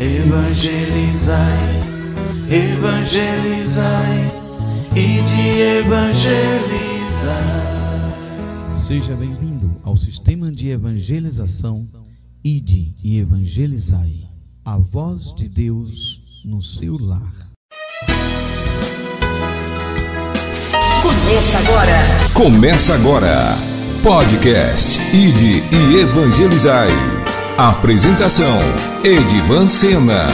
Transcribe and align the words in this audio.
evangelizai, 0.00 1.58
evangelizai 2.48 4.32
e 4.96 5.22
de 5.22 5.60
evangelizar. 5.78 7.44
Seja 8.72 9.14
bem-vindo 9.14 9.78
ao 9.84 9.98
sistema 9.98 10.50
de 10.50 10.70
evangelização 10.70 11.86
Ide 12.42 12.94
e 13.04 13.18
Evangelizai, 13.18 14.26
a 14.64 14.78
voz 14.78 15.34
de 15.34 15.46
Deus 15.50 16.42
no 16.46 16.62
seu 16.62 16.96
lar. 16.98 17.34
Começa 21.02 21.58
agora. 21.58 22.30
Começa 22.32 22.94
agora. 22.94 23.58
Podcast 24.02 24.98
Ide 25.14 25.62
e 25.76 25.96
Evangelizai. 26.00 27.19
Apresentação: 27.58 28.58
Edivan 29.04 29.68
Sena. 29.68 30.26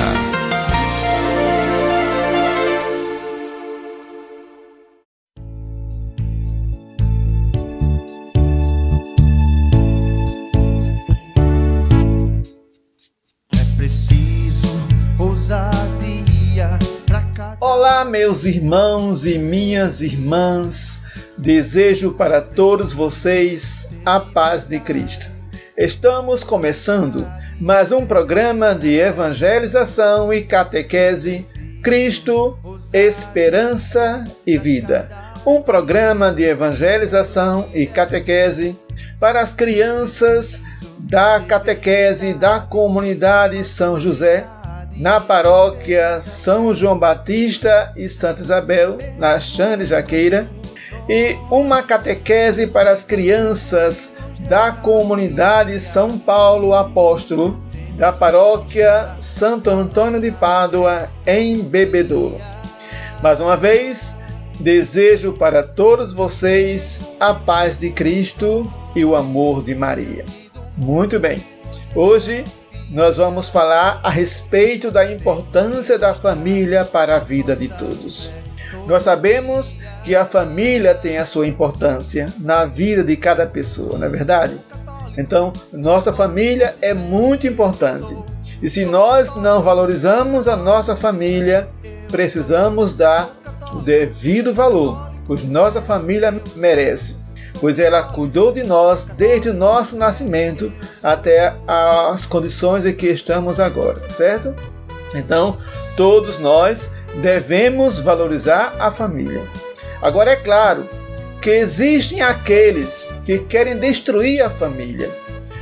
É 13.53 13.77
preciso 13.77 14.69
ousadia 15.19 16.79
pra 17.07 17.23
cada. 17.35 17.57
Olá, 17.61 18.05
meus 18.05 18.45
irmãos 18.45 19.25
e 19.25 19.37
minhas 19.39 20.01
irmãs. 20.01 21.03
Desejo 21.37 22.13
para 22.13 22.41
todos 22.41 22.93
vocês 22.93 23.91
a 24.05 24.21
paz 24.21 24.67
de 24.67 24.79
Cristo. 24.79 25.36
Estamos 25.79 26.43
começando 26.43 27.31
mais 27.61 27.93
um 27.93 28.07
programa 28.07 28.75
de 28.75 28.99
evangelização 28.99 30.33
e 30.33 30.41
catequese 30.41 31.45
Cristo, 31.83 32.59
Esperança 32.95 34.25
e 34.47 34.57
Vida. 34.57 35.07
Um 35.45 35.61
programa 35.61 36.33
de 36.33 36.45
evangelização 36.45 37.69
e 37.75 37.85
catequese 37.85 38.75
para 39.21 39.43
as 39.43 39.53
crianças 39.53 40.63
da 40.99 41.41
catequese 41.41 42.33
da 42.33 42.59
comunidade 42.59 43.63
São 43.63 44.01
José, 44.01 44.47
na 44.97 45.21
paróquia 45.21 46.23
São 46.23 46.75
João 46.75 46.99
Batista 46.99 47.93
e 47.95 48.09
Santa 48.09 48.41
Isabel, 48.41 48.97
na 49.19 49.39
Xande 49.39 49.85
Jaqueira, 49.85 50.49
e 51.09 51.37
uma 51.51 51.83
catequese 51.83 52.67
para 52.67 52.91
as 52.91 53.05
crianças 53.05 54.15
da 54.49 54.73
comunidade 54.73 55.79
São 55.79 56.19
Paulo 56.19 56.75
Apóstolo, 56.75 57.61
da 57.97 58.13
paróquia 58.13 59.17
Santo 59.19 59.71
Antônio 59.71 60.21
de 60.21 60.31
Pádua, 60.31 61.09
em 61.27 61.63
Bebedouro. 61.63 62.39
Mais 63.23 63.41
uma 63.41 63.57
vez, 63.57 64.17
desejo 64.61 65.33
para 65.33 65.63
todos 65.63 66.13
vocês 66.13 67.01
a 67.19 67.33
paz 67.33 67.79
de 67.79 67.91
Cristo 67.91 68.71
e 68.95 69.05
o 69.05 69.15
amor 69.15 69.63
de 69.63 69.75
Maria. 69.75 70.25
Muito 70.77 71.19
bem, 71.19 71.43
hoje 71.95 72.45
nós 72.91 73.17
vamos 73.17 73.49
falar 73.49 74.01
a 74.03 74.11
respeito 74.11 74.91
da 74.91 75.11
importância 75.11 75.99
da 75.99 76.15
família 76.15 76.85
para 76.85 77.17
a 77.17 77.19
vida 77.19 77.57
de 77.57 77.69
todos. 77.69 78.31
Nós 78.87 79.03
sabemos 79.03 79.79
que 80.05 80.15
a 80.15 80.25
família 80.25 80.95
tem 80.95 81.19
a 81.19 81.27
sua 81.27 81.47
importância 81.47 82.33
na 82.39 82.65
vida 82.65 83.03
de 83.03 83.17
cada 83.17 83.47
pessoa, 83.47 83.99
não 83.99 84.07
é 84.07 84.11
verdade? 84.11 84.59
Então, 85.19 85.53
nossa 85.73 86.13
família 86.13 86.75
é 86.81 86.93
muito 86.93 87.47
importante. 87.47 88.17
E 88.63 88.69
se 88.69 88.85
nós 88.85 89.35
não 89.37 89.63
valorizamos 89.63 90.47
a 90.47 90.57
nossa 90.57 90.95
família, 90.95 91.69
precisamos 92.09 92.93
dar 92.93 93.29
o 93.73 93.81
devido 93.81 94.55
valor, 94.55 95.11
pois 95.27 95.45
nossa 95.45 95.83
família 95.83 96.41
merece, 96.57 97.17
pois 97.61 97.79
ela 97.79 98.03
cuidou 98.03 98.53
de 98.53 98.63
nós 98.63 99.07
desde 99.17 99.51
o 99.51 99.55
nosso 99.55 99.97
nascimento 99.97 100.73
até 101.03 101.55
as 101.67 102.27
condições 102.27 102.87
em 102.87 102.95
que 102.95 103.09
estamos 103.09 103.59
agora, 103.59 103.99
certo? 104.09 104.55
Então, 105.15 105.57
todos 105.97 106.39
nós 106.39 106.91
devemos 107.21 108.01
valorizar 108.01 108.75
a 108.79 108.91
família. 108.91 109.43
Agora, 110.03 110.33
é 110.33 110.37
claro 110.37 110.89
que 111.41 111.51
existem 111.51 112.21
aqueles 112.21 113.13
que 113.25 113.39
querem 113.39 113.79
destruir 113.79 114.43
a 114.43 114.51
família, 114.51 115.11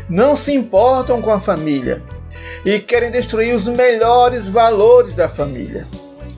não 0.09 0.35
se 0.35 0.55
importam 0.55 1.21
com 1.21 1.31
a 1.31 1.41
família 1.41 2.03
e 2.65 2.79
querem 2.79 3.11
destruir 3.11 3.55
os 3.55 3.69
melhores 3.69 4.49
valores 4.49 5.15
da 5.15 5.29
família. 5.29 5.87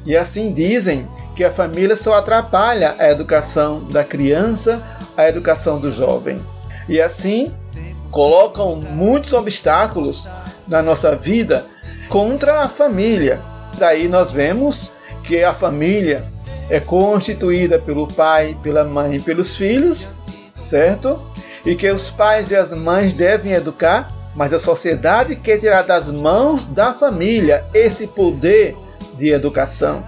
E 0.04 0.16
assim 0.16 0.53
dizem 0.53 1.09
que 1.34 1.44
a 1.44 1.50
família 1.50 1.97
só 1.97 2.15
atrapalha 2.15 2.94
a 2.98 3.10
educação 3.10 3.84
da 3.84 4.03
criança, 4.03 4.83
a 5.16 5.28
educação 5.28 5.78
do 5.78 5.91
jovem. 5.91 6.41
E 6.88 7.00
assim 7.00 7.54
colocam 8.10 8.77
muitos 8.77 9.33
obstáculos 9.33 10.28
na 10.66 10.83
nossa 10.83 11.15
vida 11.15 11.65
contra 12.09 12.60
a 12.60 12.69
família. 12.69 13.41
Daí 13.78 14.09
nós 14.09 14.33
vemos 14.33 14.93
que 15.26 15.42
a 15.42 15.53
família 15.53 16.25
é 16.70 16.81
constituída 16.81 17.78
pelo 17.78 18.06
pai, 18.06 18.56
pela 18.62 18.84
mãe 18.84 19.16
e 19.16 19.20
pelos 19.20 19.56
filhos, 19.56 20.14
certo? 20.54 21.20
E 21.64 21.75
que 21.75 21.91
os 21.91 22.09
pais 22.09 22.50
e 22.50 22.56
as 22.56 22.72
mães 22.72 23.12
devem 23.12 23.53
educar, 23.53 24.10
mas 24.34 24.53
a 24.53 24.59
sociedade 24.59 25.36
quer 25.36 25.59
tirar 25.59 25.82
das 25.82 26.09
mãos 26.09 26.65
da 26.66 26.94
família 26.94 27.65
esse 27.75 28.06
poder 28.06 28.76
de 29.16 29.32
educação. 29.32 30.04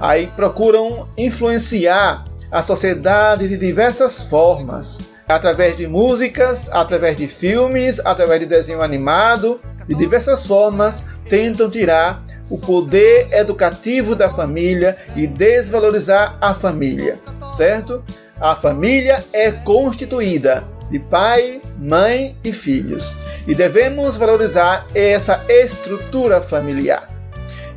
Aí 0.00 0.28
procuram 0.28 1.08
influenciar 1.16 2.24
a 2.50 2.62
sociedade 2.62 3.48
de 3.48 3.56
diversas 3.56 4.22
formas, 4.22 5.10
através 5.28 5.76
de 5.76 5.86
músicas, 5.86 6.68
através 6.72 7.16
de 7.16 7.28
filmes, 7.28 8.00
através 8.04 8.40
de 8.40 8.46
desenho 8.46 8.82
animado, 8.82 9.60
de 9.86 9.94
diversas 9.94 10.44
formas 10.46 11.04
tentam 11.28 11.70
tirar 11.70 12.24
o 12.50 12.58
poder 12.58 13.28
educativo 13.32 14.14
da 14.14 14.28
família 14.28 14.96
e 15.16 15.26
desvalorizar 15.26 16.36
a 16.40 16.52
família, 16.54 17.18
certo? 17.48 18.04
A 18.40 18.56
família 18.56 19.22
é 19.32 19.50
constituída 19.52 20.64
de 20.90 20.98
pai, 20.98 21.60
mãe 21.78 22.36
e 22.42 22.52
filhos 22.52 23.14
e 23.46 23.54
devemos 23.54 24.16
valorizar 24.16 24.86
essa 24.94 25.44
estrutura 25.48 26.40
familiar. 26.40 27.08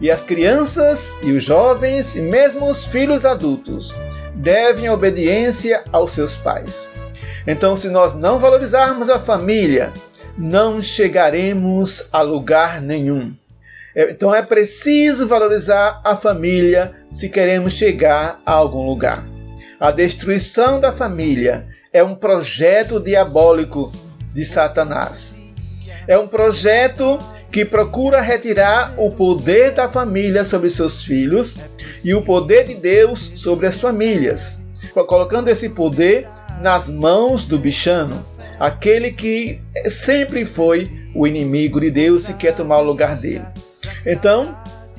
E 0.01 0.11
as 0.11 0.23
crianças 0.23 1.17
e 1.21 1.31
os 1.31 1.43
jovens, 1.43 2.15
e 2.15 2.21
mesmo 2.21 2.69
os 2.69 2.85
filhos 2.85 3.23
adultos, 3.23 3.93
devem 4.35 4.89
obediência 4.89 5.83
aos 5.91 6.11
seus 6.11 6.35
pais. 6.35 6.89
Então, 7.47 7.75
se 7.75 7.89
nós 7.89 8.13
não 8.13 8.39
valorizarmos 8.39 9.09
a 9.09 9.19
família, 9.19 9.93
não 10.37 10.81
chegaremos 10.81 12.07
a 12.11 12.21
lugar 12.21 12.81
nenhum. 12.81 13.33
Então 13.95 14.33
é 14.33 14.41
preciso 14.41 15.27
valorizar 15.27 16.01
a 16.03 16.15
família 16.15 16.91
se 17.11 17.29
queremos 17.29 17.73
chegar 17.73 18.41
a 18.45 18.51
algum 18.51 18.85
lugar. 18.87 19.23
A 19.79 19.91
destruição 19.91 20.79
da 20.79 20.91
família 20.91 21.67
é 21.91 22.03
um 22.03 22.15
projeto 22.15 22.99
diabólico 22.99 23.91
de 24.33 24.43
Satanás. 24.43 25.41
É 26.07 26.17
um 26.17 26.27
projeto 26.27 27.19
que 27.51 27.63
procura 27.63 28.19
retirar 28.19 28.95
o 28.97 29.11
poder 29.11 29.71
da 29.73 29.87
família 29.87 30.43
sobre 30.43 30.71
seus 30.71 31.03
filhos 31.03 31.57
e 32.03 32.15
o 32.15 32.23
poder 32.23 32.65
de 32.65 32.73
Deus 32.73 33.33
sobre 33.35 33.67
as 33.67 33.79
famílias, 33.79 34.63
colocando 35.07 35.49
esse 35.49 35.69
poder 35.69 36.27
nas 36.61 36.89
mãos 36.89 37.45
do 37.45 37.59
bichano, 37.59 38.25
aquele 38.59 39.11
que 39.11 39.61
sempre 39.87 40.45
foi 40.45 40.89
o 41.13 41.27
inimigo 41.27 41.79
de 41.79 41.91
Deus 41.91 42.27
e 42.27 42.33
quer 42.33 42.55
tomar 42.55 42.79
o 42.79 42.83
lugar 42.83 43.15
dele. 43.15 43.45
Então, 44.05 44.55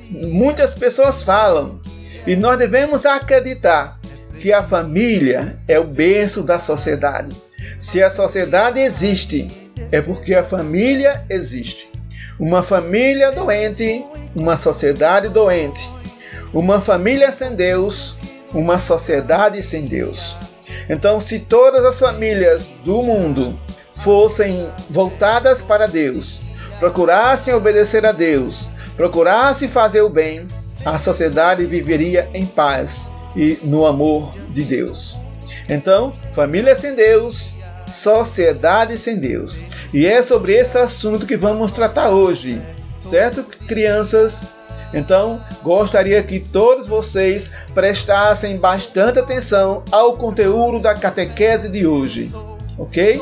muitas 0.09 0.75
pessoas 0.75 1.23
falam, 1.23 1.79
e 2.25 2.35
nós 2.35 2.57
devemos 2.57 3.05
acreditar 3.05 3.99
que 4.39 4.51
a 4.51 4.63
família 4.63 5.59
é 5.67 5.79
o 5.79 5.83
berço 5.83 6.43
da 6.43 6.59
sociedade. 6.59 7.35
Se 7.79 8.01
a 8.01 8.09
sociedade 8.09 8.79
existe, 8.79 9.49
é 9.91 10.01
porque 10.01 10.33
a 10.33 10.43
família 10.43 11.25
existe. 11.29 11.91
Uma 12.39 12.63
família 12.63 13.31
doente, 13.31 14.03
uma 14.35 14.57
sociedade 14.57 15.29
doente. 15.29 15.89
Uma 16.53 16.81
família 16.81 17.31
sem 17.31 17.55
Deus, 17.55 18.15
uma 18.53 18.79
sociedade 18.79 19.61
sem 19.63 19.85
Deus. 19.85 20.35
Então, 20.89 21.19
se 21.19 21.39
todas 21.39 21.83
as 21.85 21.99
famílias 21.99 22.69
do 22.83 23.01
mundo 23.03 23.59
fossem 23.95 24.69
voltadas 24.89 25.61
para 25.61 25.87
Deus, 25.87 26.41
procurassem 26.79 27.53
obedecer 27.53 28.05
a 28.05 28.11
Deus, 28.11 28.69
procurasse 28.95 29.67
fazer 29.67 30.01
o 30.01 30.09
bem, 30.09 30.47
a 30.85 30.97
sociedade 30.97 31.65
viveria 31.65 32.29
em 32.33 32.45
paz 32.45 33.09
e 33.35 33.59
no 33.63 33.85
amor 33.85 34.33
de 34.49 34.63
Deus. 34.63 35.17
Então, 35.67 36.13
família 36.33 36.75
sem 36.75 36.95
Deus, 36.95 37.55
sociedade 37.87 38.97
sem 38.97 39.17
Deus. 39.17 39.63
E 39.93 40.05
é 40.05 40.21
sobre 40.21 40.53
esse 40.53 40.77
assunto 40.77 41.25
que 41.25 41.37
vamos 41.37 41.71
tratar 41.71 42.09
hoje, 42.09 42.61
certo, 42.99 43.43
crianças? 43.67 44.47
Então, 44.93 45.41
gostaria 45.61 46.21
que 46.23 46.39
todos 46.39 46.87
vocês 46.87 47.51
prestassem 47.73 48.57
bastante 48.57 49.19
atenção 49.19 49.83
ao 49.91 50.15
conteúdo 50.17 50.79
da 50.79 50.93
catequese 50.93 51.67
de 51.69 51.85
hoje, 51.85 52.33
ok? 52.77 53.21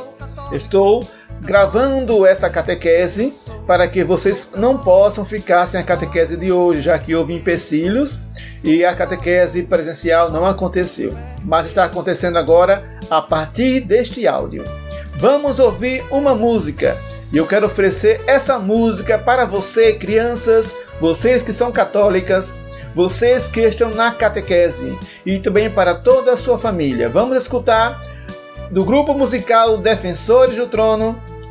Estou 0.51 1.07
gravando 1.43 2.25
essa 2.25 2.49
catequese 2.49 3.33
para 3.67 3.87
que 3.87 4.03
vocês 4.03 4.51
não 4.55 4.77
possam 4.77 5.25
ficar 5.25 5.67
sem 5.67 5.79
a 5.79 5.83
catequese 5.83 6.37
de 6.37 6.51
hoje, 6.51 6.81
já 6.81 6.97
que 6.97 7.15
houve 7.15 7.33
empecilhos 7.33 8.19
e 8.63 8.83
a 8.83 8.95
catequese 8.95 9.63
presencial 9.63 10.31
não 10.31 10.45
aconteceu, 10.45 11.13
mas 11.43 11.67
está 11.67 11.83
acontecendo 11.83 12.37
agora 12.37 12.83
a 13.09 13.21
partir 13.21 13.81
deste 13.81 14.27
áudio. 14.27 14.63
Vamos 15.17 15.59
ouvir 15.59 16.03
uma 16.09 16.33
música 16.33 16.97
e 17.31 17.37
eu 17.37 17.47
quero 17.47 17.65
oferecer 17.65 18.21
essa 18.25 18.57
música 18.59 19.17
para 19.17 19.45
você, 19.45 19.93
crianças, 19.93 20.73
vocês 20.99 21.43
que 21.43 21.51
são 21.51 21.71
católicas, 21.71 22.55
vocês 22.95 23.47
que 23.47 23.61
estão 23.61 23.89
na 23.89 24.11
catequese 24.11 24.97
e 25.25 25.39
também 25.39 25.69
para 25.69 25.95
toda 25.95 26.33
a 26.33 26.37
sua 26.37 26.57
família. 26.57 27.09
Vamos 27.09 27.37
escutar 27.37 28.01
do 28.71 28.83
grupo 28.83 29.13
musical 29.13 29.77
Defensores 29.77 30.55
do 30.55 30.67
Trono 30.67 31.19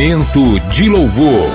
Momento 0.00 0.58
de 0.70 0.88
louvor. 0.88 1.50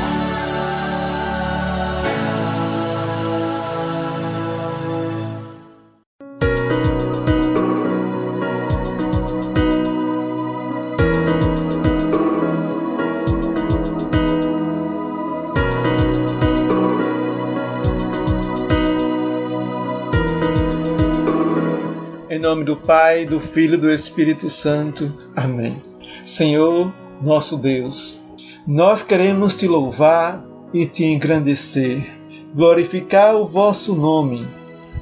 Em 22.30 22.38
nome 22.38 22.64
do 22.64 22.76
Pai, 22.78 23.26
do 23.26 23.40
Filho 23.40 23.74
e 23.74 23.78
do 23.78 23.90
Espírito 23.90 24.52
Santo. 24.52 25.12
Amém. 25.36 25.82
Senhor, 26.24 26.94
nosso 27.20 27.58
Deus, 27.58 28.24
nós 28.68 29.04
queremos 29.04 29.54
te 29.54 29.68
louvar 29.68 30.44
e 30.74 30.88
te 30.88 31.06
engrandecer, 31.06 32.04
glorificar 32.52 33.36
o 33.36 33.48
vosso 33.48 33.94
nome, 33.94 34.48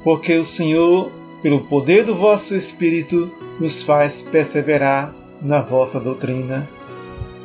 porque 0.02 0.36
o 0.36 0.44
Senhor, 0.44 1.10
pelo 1.42 1.60
poder 1.60 2.04
do 2.04 2.14
vosso 2.14 2.54
Espírito, 2.54 3.32
nos 3.58 3.82
faz 3.82 4.20
perseverar 4.20 5.14
na 5.40 5.62
vossa 5.62 5.98
doutrina 5.98 6.68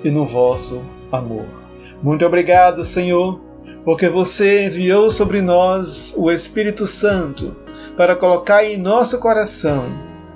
e 0.03 0.11
no 0.11 0.25
vosso 0.25 0.81
amor. 1.09 1.45
Muito 2.03 2.25
obrigado, 2.25 2.83
Senhor, 2.83 3.39
porque 3.85 4.09
você 4.09 4.65
enviou 4.65 5.09
sobre 5.09 5.41
nós 5.41 6.13
o 6.17 6.29
Espírito 6.29 6.85
Santo 6.85 7.55
para 7.95 8.13
colocar 8.13 8.65
em 8.65 8.75
nosso 8.75 9.19
coração 9.19 9.85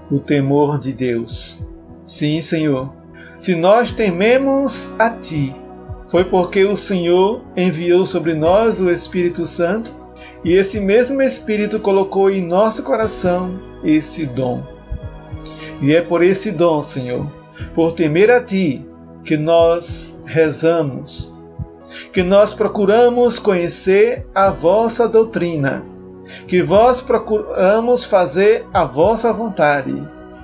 o 0.09 0.17
temor 0.17 0.79
de 0.79 0.93
Deus. 0.93 1.67
Sim, 2.05 2.39
Senhor, 2.39 2.89
se 3.37 3.53
nós 3.53 3.91
tememos 3.91 4.95
a 4.97 5.09
Ti, 5.09 5.53
foi 6.13 6.23
porque 6.23 6.63
o 6.63 6.77
Senhor 6.77 7.41
enviou 7.57 8.05
sobre 8.05 8.35
nós 8.35 8.79
o 8.79 8.87
Espírito 8.87 9.47
Santo 9.47 9.91
e 10.45 10.53
esse 10.53 10.79
mesmo 10.79 11.23
Espírito 11.23 11.79
colocou 11.79 12.29
em 12.29 12.39
nosso 12.39 12.83
coração 12.83 13.59
esse 13.83 14.27
dom. 14.27 14.61
E 15.81 15.91
é 15.91 16.03
por 16.03 16.21
esse 16.21 16.51
dom, 16.51 16.83
Senhor, 16.83 17.25
por 17.73 17.93
temer 17.93 18.29
a 18.29 18.39
Ti, 18.39 18.85
que 19.25 19.35
nós 19.35 20.21
rezamos, 20.27 21.33
que 22.13 22.21
nós 22.21 22.53
procuramos 22.53 23.39
conhecer 23.39 24.27
a 24.35 24.51
vossa 24.51 25.09
doutrina, 25.09 25.83
que 26.47 26.61
vós 26.61 27.01
procuramos 27.01 28.03
fazer 28.05 28.67
a 28.71 28.85
vossa 28.85 29.33
vontade 29.33 29.95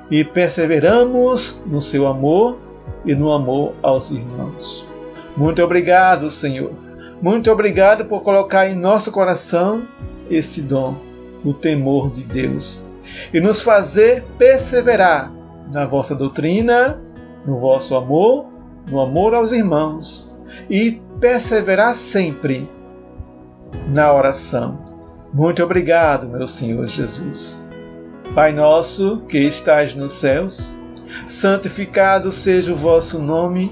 e 0.10 0.24
perseveramos 0.24 1.62
no 1.68 1.80
seu 1.80 2.08
amor 2.08 2.58
e 3.06 3.14
no 3.14 3.32
amor 3.32 3.74
aos 3.84 4.10
irmãos. 4.10 4.99
Muito 5.40 5.64
obrigado, 5.64 6.30
Senhor. 6.30 6.74
Muito 7.22 7.50
obrigado 7.50 8.04
por 8.04 8.22
colocar 8.22 8.70
em 8.70 8.76
nosso 8.76 9.10
coração 9.10 9.88
esse 10.30 10.62
dom, 10.62 10.98
o 11.46 11.54
temor 11.54 12.10
de 12.10 12.26
Deus, 12.26 12.86
e 13.34 13.40
nos 13.40 13.62
fazer 13.62 14.26
perseverar 14.38 15.32
na 15.74 15.86
vossa 15.86 16.14
doutrina, 16.14 17.02
no 17.46 17.58
vosso 17.58 17.96
amor, 17.96 18.48
no 18.86 19.00
amor 19.00 19.34
aos 19.34 19.54
irmãos 19.54 20.44
e 20.70 21.02
perseverar 21.22 21.96
sempre 21.96 22.70
na 23.88 24.14
oração. 24.14 24.84
Muito 25.34 25.64
obrigado, 25.64 26.28
meu 26.28 26.50
Senhor 26.50 26.86
Jesus. 26.86 27.66
Pai 28.36 28.52
nosso 28.52 29.22
que 29.22 29.40
estais 29.40 29.96
nos 29.96 30.12
céus, 30.12 30.74
santificado 31.26 32.30
seja 32.30 32.74
o 32.74 32.76
vosso 32.76 33.20
nome, 33.20 33.72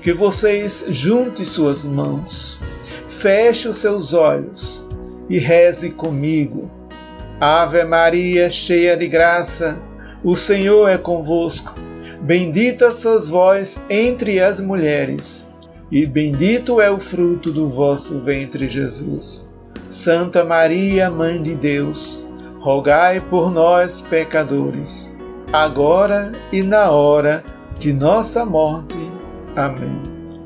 que 0.00 0.12
vocês 0.12 0.86
juntem 0.88 1.44
suas 1.44 1.84
mãos, 1.84 2.58
feche 3.08 3.68
os 3.68 3.76
seus 3.76 4.12
olhos 4.12 4.86
e 5.28 5.38
reze 5.38 5.90
comigo. 5.90 6.70
Ave 7.40 7.84
Maria, 7.84 8.50
cheia 8.50 8.96
de 8.96 9.08
graça, 9.08 9.80
o 10.22 10.36
Senhor 10.36 10.88
é 10.88 10.96
convosco. 10.96 11.74
Bendita 12.20 12.92
sois 12.92 13.28
vós 13.28 13.78
entre 13.90 14.40
as 14.40 14.60
mulheres, 14.60 15.50
e 15.90 16.06
bendito 16.06 16.80
é 16.80 16.90
o 16.90 16.98
fruto 16.98 17.52
do 17.52 17.68
vosso 17.68 18.20
ventre, 18.20 18.66
Jesus. 18.66 19.54
Santa 19.88 20.42
Maria, 20.42 21.10
Mãe 21.10 21.42
de 21.42 21.54
Deus, 21.54 22.24
rogai 22.60 23.20
por 23.20 23.50
nós, 23.50 24.00
pecadores, 24.00 25.14
agora 25.52 26.32
e 26.50 26.62
na 26.62 26.90
hora 26.90 27.44
de 27.78 27.92
nossa 27.92 28.46
morte. 28.46 28.98
Amém. 29.56 30.02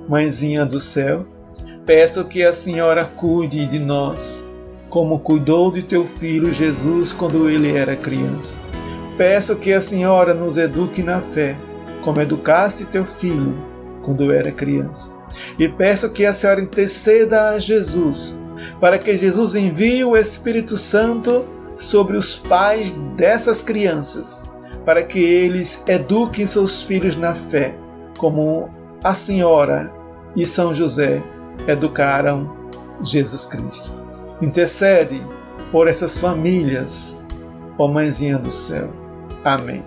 Mãezinha 0.09 0.67
do 0.67 0.81
céu, 0.81 1.27
peço 1.87 2.25
que 2.27 2.43
a 2.45 2.53
Senhora 2.53 3.05
cuide 3.05 3.67
de 3.67 3.79
nós, 3.79 4.47
como 4.91 5.19
cuidou 5.19 5.73
de 5.73 5.83
teu 5.83 6.05
filho 6.05 6.53
Jesus 6.53 7.13
quando 7.13 7.49
ele 7.49 7.75
era 7.75 7.97
criança. 7.97 8.59
Peço 9.17 9.57
que 9.57 9.73
a 9.73 9.81
Senhora 9.81 10.35
nos 10.35 10.57
eduque 10.57 11.03
na 11.03 11.21
fé 11.21 11.57
como 12.03 12.21
educaste 12.21 12.87
teu 12.87 13.05
filho 13.05 13.55
quando 14.03 14.33
era 14.33 14.53
criança. 14.53 15.15
E 15.59 15.69
peço 15.69 16.11
que 16.11 16.25
a 16.25 16.33
Senhora 16.33 16.61
interceda 16.61 17.51
a 17.51 17.59
Jesus, 17.59 18.39
para 18.81 18.99
que 18.99 19.17
Jesus 19.17 19.55
envie 19.55 20.05
o 20.05 20.17
Espírito 20.17 20.77
Santo 20.77 21.45
sobre 21.77 22.17
os 22.17 22.37
pais 22.37 22.93
dessas 23.17 23.63
crianças, 23.63 24.45
para 24.85 25.03
que 25.03 25.19
eles 25.19 25.83
eduquem 25.87 26.47
seus 26.47 26.85
filhos 26.85 27.17
na 27.17 27.35
fé, 27.35 27.75
como 28.17 28.71
a 29.03 29.15
Senhora 29.15 29.93
e 30.37 30.45
São 30.45 30.75
José 30.75 31.23
educaram 31.67 32.57
Jesus 33.03 33.47
Cristo. 33.47 33.95
Intercede 34.41 35.25
por 35.73 35.89
essas 35.89 36.19
famílias, 36.19 37.25
ó 37.79 37.89
Mãezinha 37.89 38.39
do 38.39 38.51
céu. 38.51 38.89
Amém. 39.45 39.85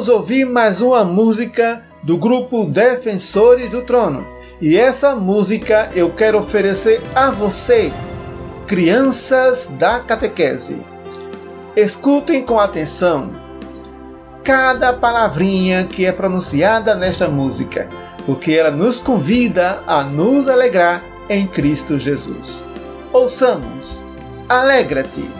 vamos 0.00 0.08
ouvir 0.08 0.46
mais 0.46 0.80
uma 0.80 1.04
música 1.04 1.84
do 2.02 2.16
grupo 2.16 2.64
Defensores 2.64 3.70
do 3.70 3.82
Trono. 3.82 4.26
E 4.60 4.76
essa 4.76 5.14
música 5.16 5.90
eu 5.94 6.12
quero 6.12 6.38
oferecer 6.38 7.00
a 7.14 7.30
você, 7.30 7.92
crianças 8.66 9.68
da 9.78 10.00
catequese. 10.00 10.84
Escutem 11.76 12.44
com 12.44 12.58
atenção 12.58 13.30
cada 14.44 14.92
palavrinha 14.92 15.84
que 15.84 16.04
é 16.04 16.12
pronunciada 16.12 16.94
nesta 16.94 17.28
música, 17.28 17.88
porque 18.26 18.52
ela 18.52 18.70
nos 18.70 18.98
convida 18.98 19.82
a 19.86 20.02
nos 20.02 20.48
alegrar 20.48 21.02
em 21.28 21.46
Cristo 21.46 21.98
Jesus. 21.98 22.66
Ouçamos: 23.12 24.02
Alegra-te. 24.48 25.39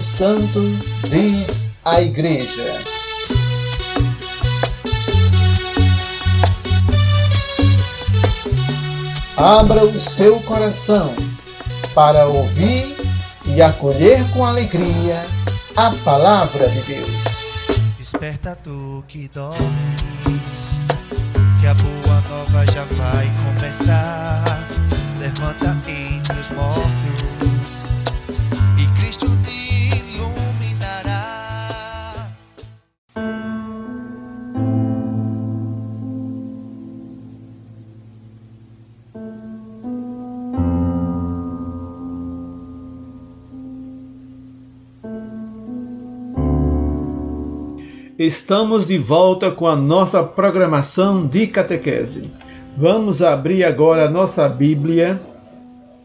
Santo 0.00 0.60
diz 1.08 1.72
à 1.84 2.00
Igreja. 2.00 2.64
Abra 9.36 9.84
o 9.84 10.00
seu 10.00 10.40
coração 10.40 11.14
para 11.94 12.26
ouvir 12.26 12.96
e 13.46 13.60
acolher 13.60 14.22
com 14.30 14.44
alegria 14.44 15.22
a 15.76 15.90
palavra 16.04 16.68
de 16.68 16.80
Deus. 16.82 17.40
Desperta 17.98 18.56
tu 18.62 19.04
que 19.06 19.28
dormes, 19.28 20.80
que 21.60 21.66
a 21.66 21.74
boa 21.74 22.20
nova 22.28 22.64
já 22.72 22.84
vai 22.84 23.30
começar. 23.44 24.44
Levanta 25.18 25.76
entre 25.88 26.40
os 26.40 26.50
mortos 26.50 26.99
Estamos 48.22 48.84
de 48.84 48.98
volta 48.98 49.50
com 49.50 49.66
a 49.66 49.74
nossa 49.74 50.22
programação 50.22 51.26
de 51.26 51.46
catequese. 51.46 52.30
Vamos 52.76 53.22
abrir 53.22 53.64
agora 53.64 54.04
a 54.04 54.10
nossa 54.10 54.46
Bíblia 54.46 55.18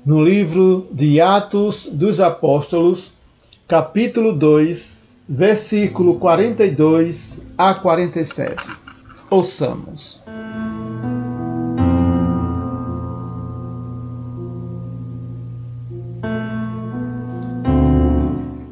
no 0.06 0.24
livro 0.24 0.88
de 0.94 1.20
Atos 1.20 1.90
dos 1.92 2.22
Apóstolos, 2.22 3.16
capítulo 3.68 4.32
2, 4.32 5.02
versículo 5.28 6.18
42 6.18 7.44
a 7.58 7.74
47. 7.74 8.72
Ouçamos. 9.30 10.24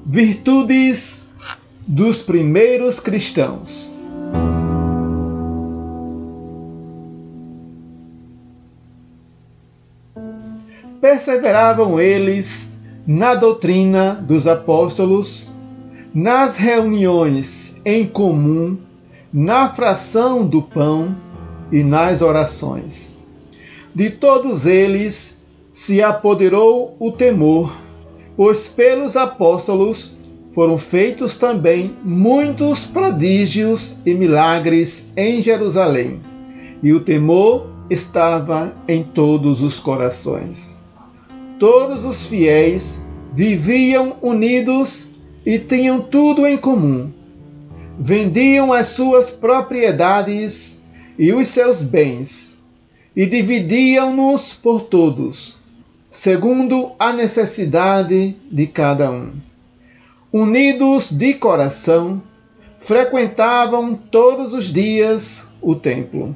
Virtudes 0.05 1.22
dos 1.93 2.23
primeiros 2.23 2.99
cristãos. 2.99 3.93
Perseveravam 10.99 11.99
eles 11.99 12.73
na 13.05 13.35
doutrina 13.35 14.15
dos 14.15 14.47
apóstolos, 14.47 15.51
nas 16.11 16.57
reuniões 16.57 17.79
em 17.85 18.07
comum, 18.07 18.75
na 19.31 19.69
fração 19.69 20.47
do 20.47 20.63
pão 20.63 21.15
e 21.71 21.83
nas 21.83 22.23
orações. 22.23 23.19
De 23.93 24.09
todos 24.09 24.65
eles 24.65 25.37
se 25.71 26.01
apoderou 26.01 26.97
o 26.99 27.11
temor, 27.11 27.71
pois 28.35 28.67
pelos 28.67 29.15
apóstolos 29.15 30.22
foram 30.53 30.77
feitos 30.77 31.35
também 31.35 31.95
muitos 32.03 32.85
prodígios 32.85 33.97
e 34.05 34.13
milagres 34.13 35.11
em 35.17 35.41
Jerusalém, 35.41 36.21
e 36.81 36.93
o 36.93 36.99
temor 36.99 37.67
estava 37.89 38.75
em 38.87 39.03
todos 39.03 39.61
os 39.61 39.79
corações. 39.79 40.75
Todos 41.57 42.05
os 42.05 42.25
fiéis 42.25 43.03
viviam 43.33 44.15
unidos 44.21 45.09
e 45.45 45.57
tinham 45.57 45.99
tudo 45.99 46.45
em 46.45 46.55
comum. 46.55 47.09
Vendiam 47.99 48.71
as 48.71 48.87
suas 48.87 49.29
propriedades 49.31 50.81
e 51.17 51.33
os 51.33 51.47
seus 51.47 51.81
bens, 51.83 52.59
e 53.15 53.25
dividiam-nos 53.25 54.53
por 54.53 54.81
todos, 54.81 55.59
segundo 56.09 56.91
a 56.97 57.13
necessidade 57.13 58.35
de 58.51 58.67
cada 58.67 59.11
um 59.11 59.31
unidos 60.33 61.11
de 61.11 61.35
coração, 61.35 62.19
frequentavam 62.79 63.93
todos 63.93 64.55
os 64.55 64.73
dias 64.73 65.49
o 65.61 65.75
templo. 65.75 66.35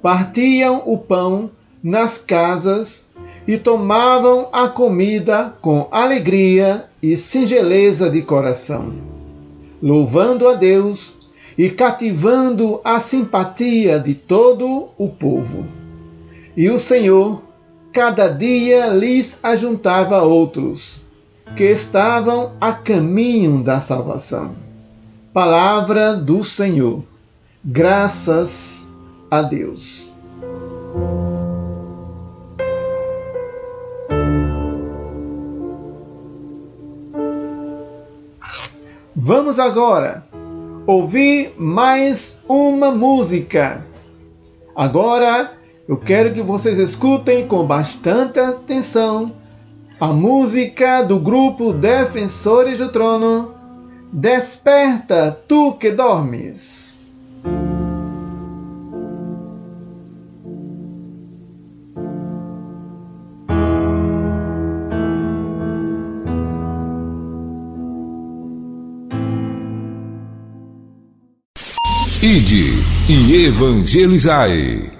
Partiam 0.00 0.82
o 0.86 0.96
pão 0.96 1.50
nas 1.84 2.16
casas 2.16 3.10
e 3.46 3.58
tomavam 3.58 4.48
a 4.50 4.66
comida 4.66 5.54
com 5.60 5.88
alegria 5.90 6.86
e 7.02 7.14
singeleza 7.14 8.08
de 8.08 8.22
coração, 8.22 8.90
louvando 9.82 10.48
a 10.48 10.54
Deus 10.54 11.28
e 11.58 11.68
cativando 11.68 12.80
a 12.82 12.98
simpatia 12.98 13.98
de 13.98 14.14
todo 14.14 14.88
o 14.96 15.10
povo. 15.10 15.66
E 16.56 16.70
o 16.70 16.78
Senhor 16.78 17.42
cada 17.92 18.28
dia 18.28 18.86
lhes 18.86 19.38
ajuntava 19.42 20.22
outros 20.22 21.11
que 21.56 21.64
estavam 21.64 22.52
a 22.60 22.72
caminho 22.72 23.62
da 23.62 23.80
salvação. 23.80 24.54
Palavra 25.32 26.14
do 26.14 26.42
Senhor. 26.42 27.02
Graças 27.64 28.88
a 29.30 29.42
Deus. 29.42 30.12
Vamos 39.14 39.58
agora 39.58 40.24
ouvir 40.86 41.52
mais 41.56 42.40
uma 42.48 42.90
música. 42.90 43.86
Agora 44.74 45.52
eu 45.88 45.96
quero 45.96 46.32
que 46.32 46.42
vocês 46.42 46.78
escutem 46.78 47.46
com 47.46 47.64
bastante 47.64 48.40
atenção 48.40 49.32
a 50.02 50.08
música 50.08 51.04
do 51.04 51.20
grupo 51.20 51.72
Defensores 51.72 52.78
do 52.78 52.88
Trono, 52.88 53.54
Desperta, 54.12 55.30
tu 55.46 55.74
que 55.74 55.92
dormes. 55.92 56.98
Ide 72.20 72.72
e 73.08 73.46
evangelizai. 73.46 74.91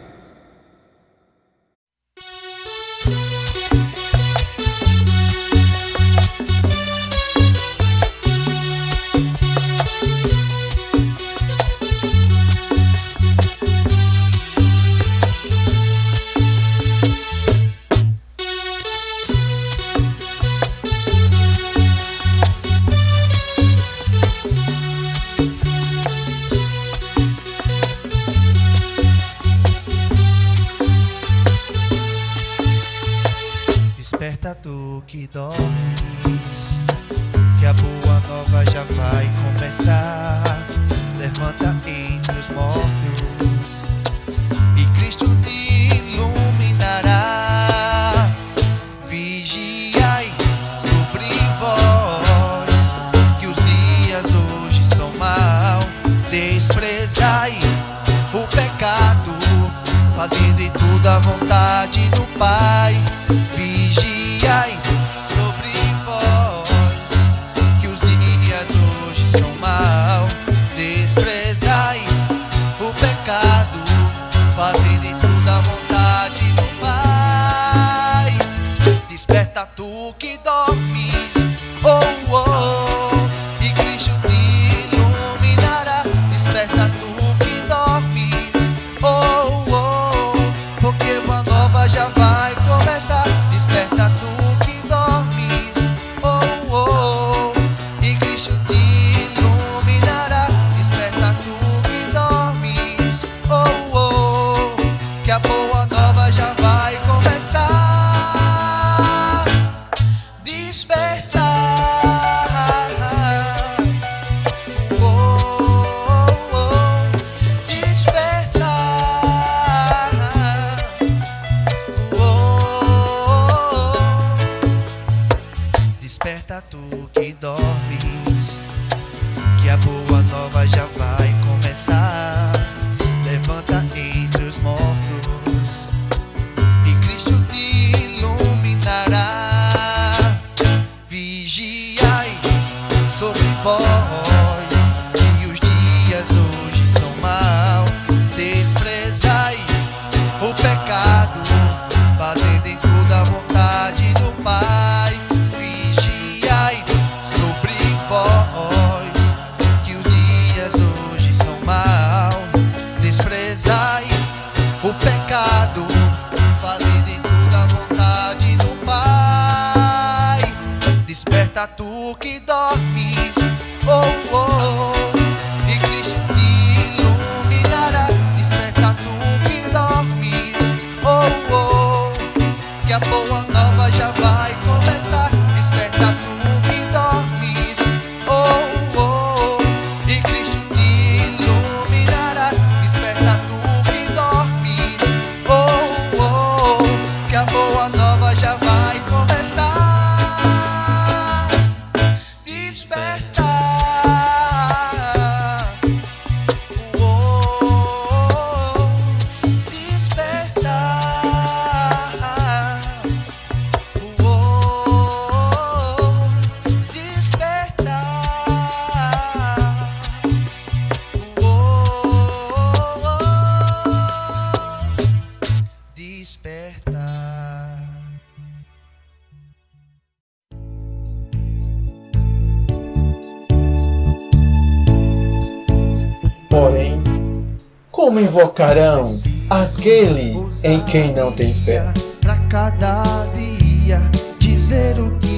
invocarão 238.33 239.15
aquele 239.51 240.35
em 240.65 240.81
quem 240.85 241.13
não 241.13 241.31
tem 241.31 241.53
fé. 241.53 241.85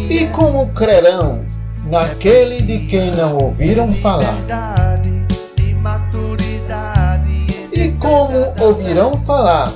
E 0.08 0.26
como 0.26 0.68
crerão 0.68 1.44
naquele 1.86 2.62
de 2.62 2.86
quem 2.86 3.10
não 3.16 3.36
ouviram 3.36 3.90
falar? 3.90 4.32
E 7.72 7.90
como 7.98 8.54
ouvirão 8.60 9.18
falar 9.18 9.72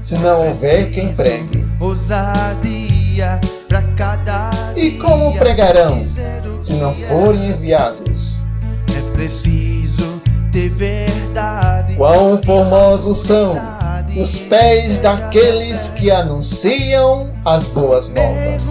se 0.00 0.18
não 0.18 0.48
houver 0.48 0.90
quem 0.90 1.14
pregue? 1.14 1.64
E 4.76 4.90
como 4.92 5.38
pregarão 5.38 6.02
se 6.60 6.72
não 6.74 6.92
forem 6.92 7.50
enviados? 7.50 8.44
É 8.92 9.12
preciso 9.12 10.20
ter 10.50 10.68
verdade. 10.70 11.73
Quão 11.96 12.36
formosos 12.42 13.18
são 13.18 13.54
os 14.16 14.38
pés 14.38 14.98
daqueles 14.98 15.90
que 15.90 16.10
anunciam 16.10 17.30
as 17.44 17.64
boas 17.68 18.12
novas. 18.12 18.70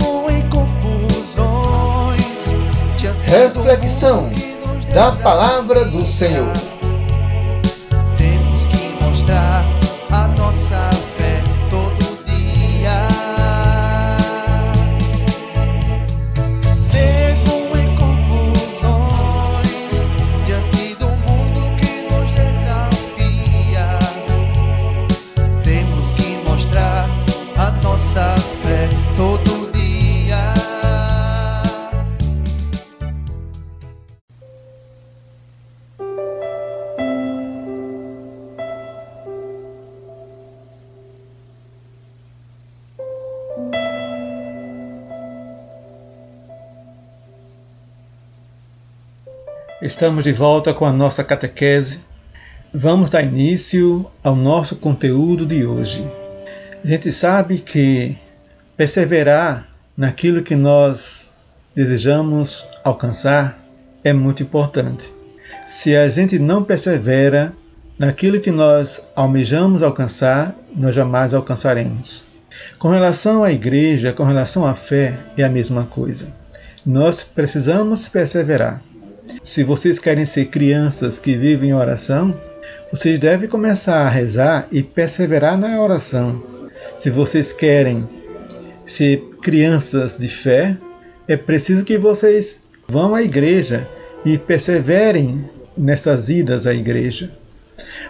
Reflexão 3.25 4.29
da 4.93 5.11
palavra 5.11 5.85
do 5.85 6.05
Senhor. 6.05 6.53
Temos 8.17 8.63
que 8.65 9.03
mostrar 9.03 9.72
Estamos 49.83 50.23
de 50.23 50.31
volta 50.31 50.73
com 50.73 50.85
a 50.85 50.93
nossa 50.93 51.25
catequese. 51.25 51.99
Vamos 52.73 53.09
dar 53.09 53.21
início 53.21 54.09
ao 54.23 54.33
nosso 54.33 54.77
conteúdo 54.77 55.45
de 55.45 55.65
hoje. 55.65 56.09
A 56.81 56.87
gente 56.87 57.11
sabe 57.11 57.57
que 57.57 58.15
perseverar 58.77 59.67
naquilo 59.97 60.41
que 60.41 60.55
nós 60.55 61.33
desejamos 61.75 62.65
alcançar 62.81 63.59
é 64.05 64.13
muito 64.13 64.41
importante. 64.41 65.13
Se 65.67 65.93
a 65.93 66.09
gente 66.09 66.39
não 66.39 66.63
persevera 66.63 67.51
naquilo 67.99 68.39
que 68.39 68.51
nós 68.51 69.07
almejamos 69.13 69.83
alcançar, 69.83 70.55
nós 70.73 70.95
jamais 70.95 71.33
alcançaremos. 71.33 72.25
Com 72.79 72.87
relação 72.87 73.43
à 73.43 73.51
igreja, 73.51 74.13
com 74.13 74.23
relação 74.23 74.65
à 74.65 74.75
fé, 74.75 75.19
é 75.37 75.43
a 75.43 75.49
mesma 75.49 75.83
coisa. 75.83 76.33
Nós 76.85 77.21
precisamos 77.21 78.07
perseverar 78.07 78.81
se 79.41 79.63
vocês 79.63 79.99
querem 79.99 80.25
ser 80.25 80.45
crianças 80.45 81.19
que 81.19 81.35
vivem 81.35 81.69
em 81.69 81.73
oração, 81.73 82.33
vocês 82.91 83.19
devem 83.19 83.49
começar 83.49 84.01
a 84.01 84.09
rezar 84.09 84.67
e 84.71 84.83
perseverar 84.83 85.57
na 85.57 85.81
oração. 85.81 86.43
Se 86.95 87.09
vocês 87.09 87.51
querem 87.51 88.07
ser 88.85 89.21
crianças 89.41 90.17
de 90.17 90.29
fé, 90.29 90.77
é 91.27 91.35
preciso 91.35 91.85
que 91.85 91.97
vocês 91.97 92.63
vão 92.87 93.15
à 93.15 93.21
igreja 93.21 93.87
e 94.25 94.37
perseverem 94.37 95.43
nessas 95.77 96.29
idas 96.29 96.67
à 96.67 96.73
igreja. 96.73 97.31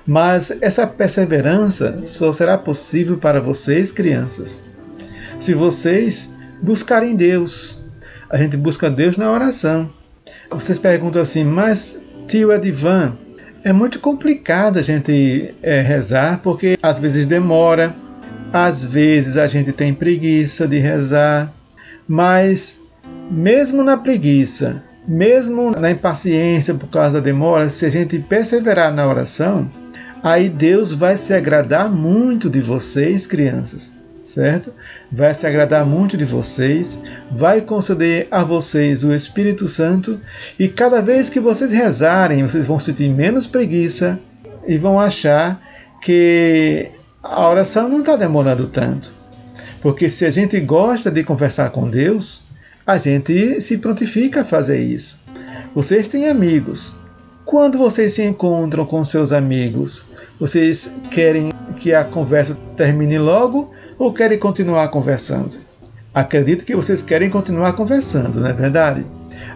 Mas 0.05 0.51
essa 0.61 0.85
perseverança 0.85 2.05
só 2.05 2.33
será 2.33 2.57
possível 2.57 3.17
para 3.17 3.39
vocês, 3.39 3.91
crianças, 3.91 4.63
se 5.39 5.53
vocês 5.53 6.35
buscarem 6.61 7.15
Deus. 7.15 7.81
A 8.29 8.37
gente 8.37 8.57
busca 8.57 8.89
Deus 8.89 9.15
na 9.15 9.31
oração. 9.31 9.89
Vocês 10.49 10.79
perguntam 10.79 11.21
assim, 11.21 11.43
mas 11.43 11.99
tio 12.27 12.51
Edivan, 12.51 13.13
é 13.63 13.71
muito 13.71 13.99
complicado 13.99 14.77
a 14.77 14.81
gente 14.81 15.53
é, 15.61 15.81
rezar 15.81 16.41
porque 16.43 16.77
às 16.81 16.99
vezes 16.99 17.27
demora, 17.27 17.93
às 18.51 18.83
vezes 18.83 19.37
a 19.37 19.47
gente 19.47 19.71
tem 19.71 19.93
preguiça 19.93 20.67
de 20.67 20.77
rezar, 20.77 21.51
mas 22.07 22.79
mesmo 23.31 23.83
na 23.83 23.97
preguiça, 23.97 24.83
mesmo 25.07 25.71
na 25.71 25.91
impaciência 25.91 26.73
por 26.73 26.87
causa 26.87 27.13
da 27.13 27.19
demora, 27.19 27.69
se 27.69 27.85
a 27.85 27.89
gente 27.89 28.19
perseverar 28.19 28.93
na 28.93 29.07
oração, 29.07 29.69
aí 30.21 30.49
Deus 30.49 30.93
vai 30.93 31.17
se 31.17 31.33
agradar 31.33 31.89
muito 31.91 32.49
de 32.49 32.61
vocês, 32.61 33.25
crianças, 33.25 33.91
certo? 34.23 34.73
Vai 35.11 35.33
se 35.33 35.45
agradar 35.45 35.85
muito 35.85 36.17
de 36.17 36.25
vocês, 36.25 37.01
vai 37.29 37.61
conceder 37.61 38.27
a 38.31 38.43
vocês 38.43 39.03
o 39.03 39.13
Espírito 39.13 39.67
Santo 39.67 40.19
e 40.57 40.67
cada 40.67 41.01
vez 41.01 41.29
que 41.29 41.39
vocês 41.39 41.71
rezarem, 41.71 42.43
vocês 42.43 42.65
vão 42.65 42.79
sentir 42.79 43.09
menos 43.09 43.47
preguiça 43.47 44.19
e 44.67 44.77
vão 44.77 44.99
achar 44.99 45.61
que 46.01 46.89
a 47.21 47.49
oração 47.49 47.87
não 47.89 47.99
está 47.99 48.15
demorando 48.15 48.67
tanto. 48.67 49.11
Porque 49.81 50.09
se 50.09 50.25
a 50.25 50.31
gente 50.31 50.59
gosta 50.59 51.11
de 51.11 51.23
conversar 51.23 51.69
com 51.71 51.89
Deus, 51.89 52.43
a 52.85 52.97
gente 52.97 53.59
se 53.59 53.77
prontifica 53.77 54.41
a 54.41 54.45
fazer 54.45 54.79
isso. 54.81 55.21
Vocês 55.75 56.07
têm 56.07 56.29
amigos. 56.29 56.95
Quando 57.45 57.77
vocês 57.77 58.13
se 58.13 58.23
encontram 58.23 58.85
com 58.85 59.03
seus 59.03 59.33
amigos, 59.33 60.05
vocês 60.39 60.93
querem 61.11 61.51
que 61.73 61.93
a 61.93 62.03
conversa 62.03 62.57
termine 62.77 63.17
logo 63.17 63.71
ou 63.97 64.13
querem 64.13 64.39
continuar 64.39 64.87
conversando? 64.89 65.57
Acredito 66.13 66.65
que 66.65 66.75
vocês 66.75 67.01
querem 67.01 67.29
continuar 67.29 67.73
conversando, 67.73 68.39
não 68.39 68.47
é 68.47 68.53
verdade? 68.53 69.05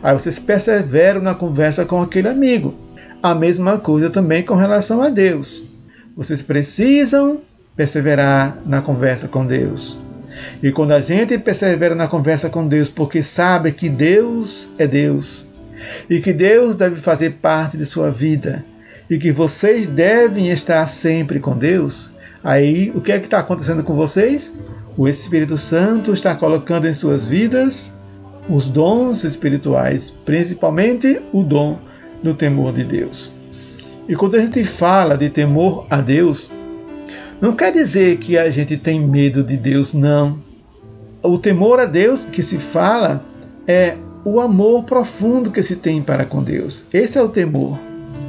Aí 0.02 0.14
vocês 0.14 0.40
perseveram 0.40 1.22
na 1.22 1.34
conversa 1.34 1.86
com 1.86 2.02
aquele 2.02 2.28
amigo. 2.28 2.74
A 3.22 3.34
mesma 3.34 3.78
coisa 3.78 4.10
também 4.10 4.44
com 4.44 4.56
relação 4.56 5.02
a 5.02 5.10
Deus. 5.10 5.70
Vocês 6.16 6.42
precisam 6.42 7.40
perseverar 7.76 8.58
na 8.66 8.82
conversa 8.82 9.28
com 9.28 9.46
Deus. 9.46 10.00
E 10.62 10.72
quando 10.72 10.92
a 10.92 11.00
gente 11.00 11.38
persevera 11.38 11.96
na 11.96 12.08
conversa 12.08 12.50
com 12.50 12.68
Deus, 12.68 12.90
porque 12.90 13.22
sabe 13.22 13.72
que 13.72 13.90
Deus 13.90 14.72
é 14.78 14.88
Deus 14.88 15.48
e 16.10 16.20
que 16.20 16.34
Deus 16.34 16.76
deve 16.76 16.96
fazer 16.96 17.34
parte 17.42 17.78
de 17.78 17.86
sua 17.86 18.10
vida 18.10 18.64
e 19.10 19.18
que 19.18 19.32
vocês 19.32 19.88
devem 19.88 20.50
estar 20.50 20.86
sempre 20.88 21.40
com 21.40 21.58
Deus, 21.58 22.12
aí 22.44 22.92
o 22.96 23.02
que 23.02 23.12
é 23.12 23.20
que 23.20 23.26
está 23.26 23.40
acontecendo 23.40 23.84
com 23.84 23.96
vocês? 23.96 24.58
O 24.98 25.08
Espírito 25.08 25.58
Santo 25.58 26.14
está 26.14 26.36
colocando 26.36 26.88
em 26.88 26.94
suas 26.94 27.26
vidas 27.26 27.96
os 28.50 28.68
dons 28.68 29.24
espirituais, 29.24 30.10
principalmente 30.10 31.20
o 31.34 31.44
dom 31.44 31.78
do 32.24 32.34
temor 32.34 32.74
de 32.74 32.84
Deus. 32.84 33.32
E 34.08 34.16
quando 34.16 34.36
a 34.36 34.40
gente 34.40 34.64
fala 34.64 35.18
de 35.18 35.30
temor 35.30 35.86
a 35.90 36.00
Deus, 36.00 36.50
não 37.42 37.54
quer 37.54 37.72
dizer 37.72 38.18
que 38.18 38.38
a 38.38 38.50
gente 38.50 38.78
tem 38.78 39.00
medo 39.00 39.44
de 39.44 39.58
Deus, 39.58 39.94
não. 39.94 40.40
O 41.22 41.38
temor 41.38 41.80
a 41.80 41.86
Deus 41.86 42.26
que 42.26 42.42
se 42.42 42.58
fala 42.58 43.24
é 43.68 43.98
o 44.24 44.40
amor 44.40 44.84
profundo 44.84 45.52
que 45.52 45.62
se 45.62 45.76
tem 45.76 46.02
para 46.02 46.26
com 46.26 46.42
Deus. 46.42 46.88
Esse 46.94 47.18
é 47.18 47.22
o 47.22 47.30
temor, 47.30 47.78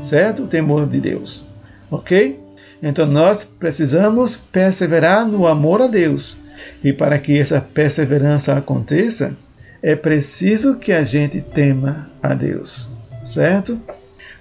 certo? 0.01 0.45
O 0.45 0.47
temor 0.47 0.87
de 0.87 1.01
Deus. 1.01 1.47
Ok? 1.91 2.41
Então 2.83 3.07
nós 3.07 3.45
precisamos 3.45 4.37
perseverar 4.37 5.27
no 5.27 5.47
amor 5.47 5.83
a 5.83 5.87
Deus. 5.87 6.39
E 6.83 6.93
para 6.93 7.19
que 7.19 7.39
essa 7.39 7.61
perseverança 7.61 8.57
aconteça, 8.57 9.37
é 9.83 9.95
preciso 9.95 10.77
que 10.77 10.93
a 10.93 11.05
gente 11.05 11.41
tema 11.41 12.09
a 12.23 12.35
Deus, 12.35 12.91
certo? 13.23 13.81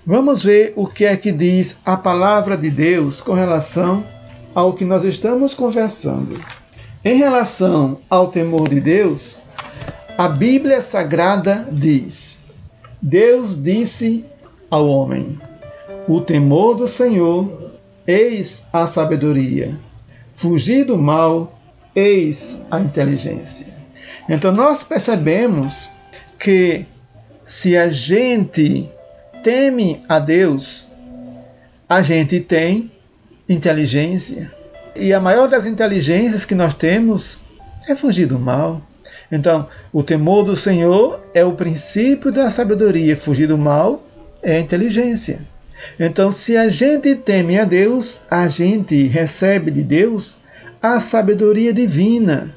Vamos 0.06 0.43
ver 0.43 0.74
o 0.76 0.88
que 0.88 1.06
é 1.06 1.15
que 1.15 1.32
diz 1.32 1.80
a 1.86 1.98
palavra 1.98 2.58
de 2.58 2.70
Deus 2.70 3.22
com 3.22 3.34
relação 3.34 4.04
ao 4.56 4.74
que 4.74 4.86
nós 4.86 5.04
estamos 5.04 5.54
conversando. 5.54 6.39
Em 7.04 7.17
relação 7.17 8.00
ao 8.10 8.30
temor 8.30 8.70
de 8.70 8.80
Deus, 8.80 9.41
a 10.17 10.28
Bíblia 10.28 10.82
Sagrada 10.82 11.67
diz: 11.72 12.43
Deus 13.02 13.62
disse 13.62 14.26
ao 14.69 14.88
homem: 14.88 15.38
O 16.08 16.21
temor 16.21 16.75
do 16.75 16.88
Senhor, 16.88 17.51
eis 18.06 18.65
a 18.71 18.88
sabedoria. 18.88 19.77
Fugir 20.36 20.86
do 20.86 20.97
mal, 20.97 21.58
eis 21.95 22.63
a 22.69 22.80
inteligência. 22.80 23.67
Então 24.30 24.51
nós 24.51 24.84
percebemos 24.84 25.89
que 26.39 26.86
se 27.43 27.75
a 27.77 27.89
gente 27.89 28.89
teme 29.41 30.03
a 30.08 30.19
Deus, 30.19 30.88
a 31.88 32.01
gente 32.01 32.39
tem 32.39 32.91
inteligência. 33.47 34.51
E 34.95 35.13
a 35.13 35.19
maior 35.19 35.47
das 35.47 35.65
inteligências 35.65 36.43
que 36.43 36.56
nós 36.56 36.75
temos 36.75 37.43
é 37.88 37.95
fugir 37.95 38.27
do 38.27 38.38
mal. 38.38 38.82
Então, 39.32 39.67
o 39.91 40.03
temor 40.03 40.43
do 40.43 40.56
Senhor 40.56 41.19
é 41.34 41.43
o 41.43 41.53
princípio 41.53 42.32
da 42.32 42.49
sabedoria, 42.49 43.15
fugir 43.15 43.47
do 43.47 43.58
mal 43.58 44.03
é 44.47 44.62
inteligência. 44.62 45.41
Então, 45.99 46.31
se 46.31 46.55
a 46.55 46.69
gente 46.69 47.13
teme 47.15 47.60
a 47.60 47.65
Deus, 47.65 48.21
a 48.31 48.47
gente 48.47 49.05
recebe 49.07 49.69
de 49.69 49.83
Deus 49.83 50.39
a 50.81 51.01
sabedoria 51.01 51.73
divina. 51.73 52.55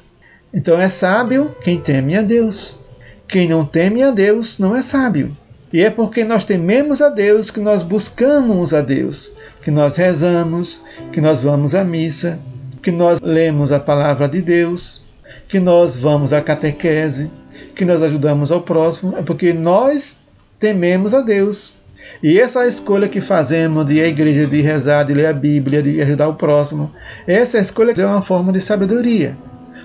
Então, 0.53 0.79
é 0.79 0.87
sábio 0.87 1.53
quem 1.61 1.79
teme 1.79 2.15
a 2.15 2.21
Deus. 2.21 2.79
Quem 3.27 3.49
não 3.49 3.65
teme 3.65 4.01
a 4.01 4.09
Deus 4.09 4.57
não 4.57 4.73
é 4.73 4.81
sábio. 4.81 5.35
E 5.73 5.81
é 5.81 5.89
porque 5.89 6.23
nós 6.23 6.45
tememos 6.45 7.01
a 7.01 7.09
Deus 7.09 7.51
que 7.51 7.59
nós 7.59 7.83
buscamos 7.83 8.73
a 8.73 8.81
Deus, 8.81 9.33
que 9.61 9.71
nós 9.71 9.97
rezamos, 9.97 10.83
que 11.11 11.19
nós 11.19 11.41
vamos 11.41 11.75
à 11.75 11.83
missa, 11.83 12.39
que 12.81 12.91
nós 12.91 13.19
lemos 13.21 13.71
a 13.71 13.79
palavra 13.79 14.29
de 14.29 14.41
Deus, 14.41 15.03
que 15.47 15.59
nós 15.59 15.97
vamos 15.97 16.31
à 16.31 16.41
catequese, 16.41 17.29
que 17.75 17.83
nós 17.83 18.01
ajudamos 18.01 18.51
ao 18.51 18.61
próximo, 18.61 19.17
é 19.17 19.21
porque 19.21 19.51
nós 19.51 20.19
tememos 20.61 21.13
a 21.13 21.21
Deus. 21.21 21.80
E 22.23 22.39
essa 22.39 22.67
escolha 22.67 23.07
que 23.07 23.19
fazemos 23.19 23.85
de 23.85 23.95
ir 23.95 24.01
à 24.01 24.07
igreja, 24.07 24.45
de 24.45 24.61
rezar, 24.61 25.03
de 25.03 25.13
ler 25.13 25.25
a 25.25 25.33
Bíblia, 25.33 25.81
de 25.81 25.99
ajudar 26.01 26.27
o 26.27 26.35
próximo, 26.35 26.91
essa 27.25 27.57
escolha 27.57 27.93
é 27.97 28.05
uma 28.05 28.21
forma 28.21 28.53
de 28.53 28.59
sabedoria. 28.59 29.35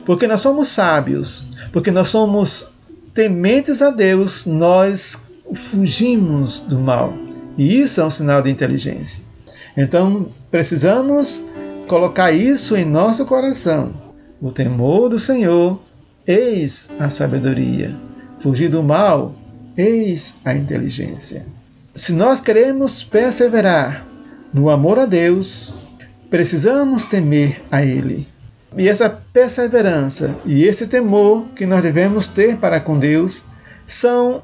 Porque 0.05 0.27
nós 0.27 0.43
somos 0.43 0.69
sábios, 0.69 1.51
porque 1.73 1.91
nós 1.91 2.09
somos 2.09 2.73
tementes 3.15 3.81
a 3.81 3.91
Deus, 3.91 4.45
nós 4.45 5.23
fugimos 5.55 6.61
do 6.61 6.79
mal. 6.79 7.15
E 7.57 7.81
isso 7.81 8.01
é 8.03 8.05
um 8.05 8.11
sinal 8.11 8.43
de 8.43 8.51
inteligência. 8.51 9.25
Então, 9.75 10.29
precisamos 10.51 11.45
colocar 11.89 12.33
isso 12.33 12.77
em 12.77 12.85
nosso 12.85 13.25
coração. 13.25 13.91
O 14.41 14.51
temor 14.51 15.09
do 15.09 15.19
Senhor, 15.19 15.81
eis 16.27 16.91
a 16.99 17.09
sabedoria. 17.09 17.95
Fugir 18.39 18.69
do 18.69 18.83
mal, 18.83 19.35
eis 19.77 20.37
a 20.45 20.55
inteligência. 20.55 21.47
Se 21.97 22.13
nós 22.13 22.43
queremos 22.43 23.03
perseverar 23.03 24.05
no 24.53 24.69
amor 24.69 24.99
a 24.99 25.07
Deus, 25.07 25.73
precisamos 26.29 27.07
temer 27.07 27.63
a 27.71 27.83
Ele. 27.83 28.29
E 28.77 28.87
essa 28.87 29.09
perseverança 29.09 30.37
e 30.45 30.65
esse 30.65 30.89
temor 30.89 31.47
que 31.57 31.65
nós 31.65 31.83
devemos 31.83 32.27
ter 32.27 32.59
para 32.59 32.81
com 32.81 32.99
Deus 32.99 33.45
são 33.87 34.43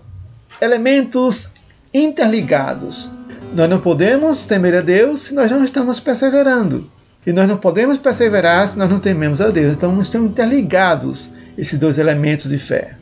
elementos 0.62 1.53
interligados. 1.93 3.11
Nós 3.53 3.69
não 3.69 3.83
podemos 3.83 4.47
temer 4.47 4.77
a 4.77 4.81
Deus 4.81 5.21
se 5.21 5.35
nós 5.35 5.51
não 5.51 5.62
estamos 5.62 6.01
perseverando. 6.01 6.91
E 7.27 7.35
nós 7.35 7.47
não 7.47 7.59
podemos 7.59 7.99
perseverar 7.99 8.67
se 8.67 8.79
nós 8.79 8.88
não 8.88 8.99
tememos 8.99 9.43
a 9.43 9.51
Deus. 9.51 9.77
Então 9.77 10.01
estão 10.01 10.25
interligados 10.25 11.35
esses 11.59 11.79
dois 11.79 11.99
elementos 11.99 12.49
de 12.49 12.59
fé. 12.59 12.97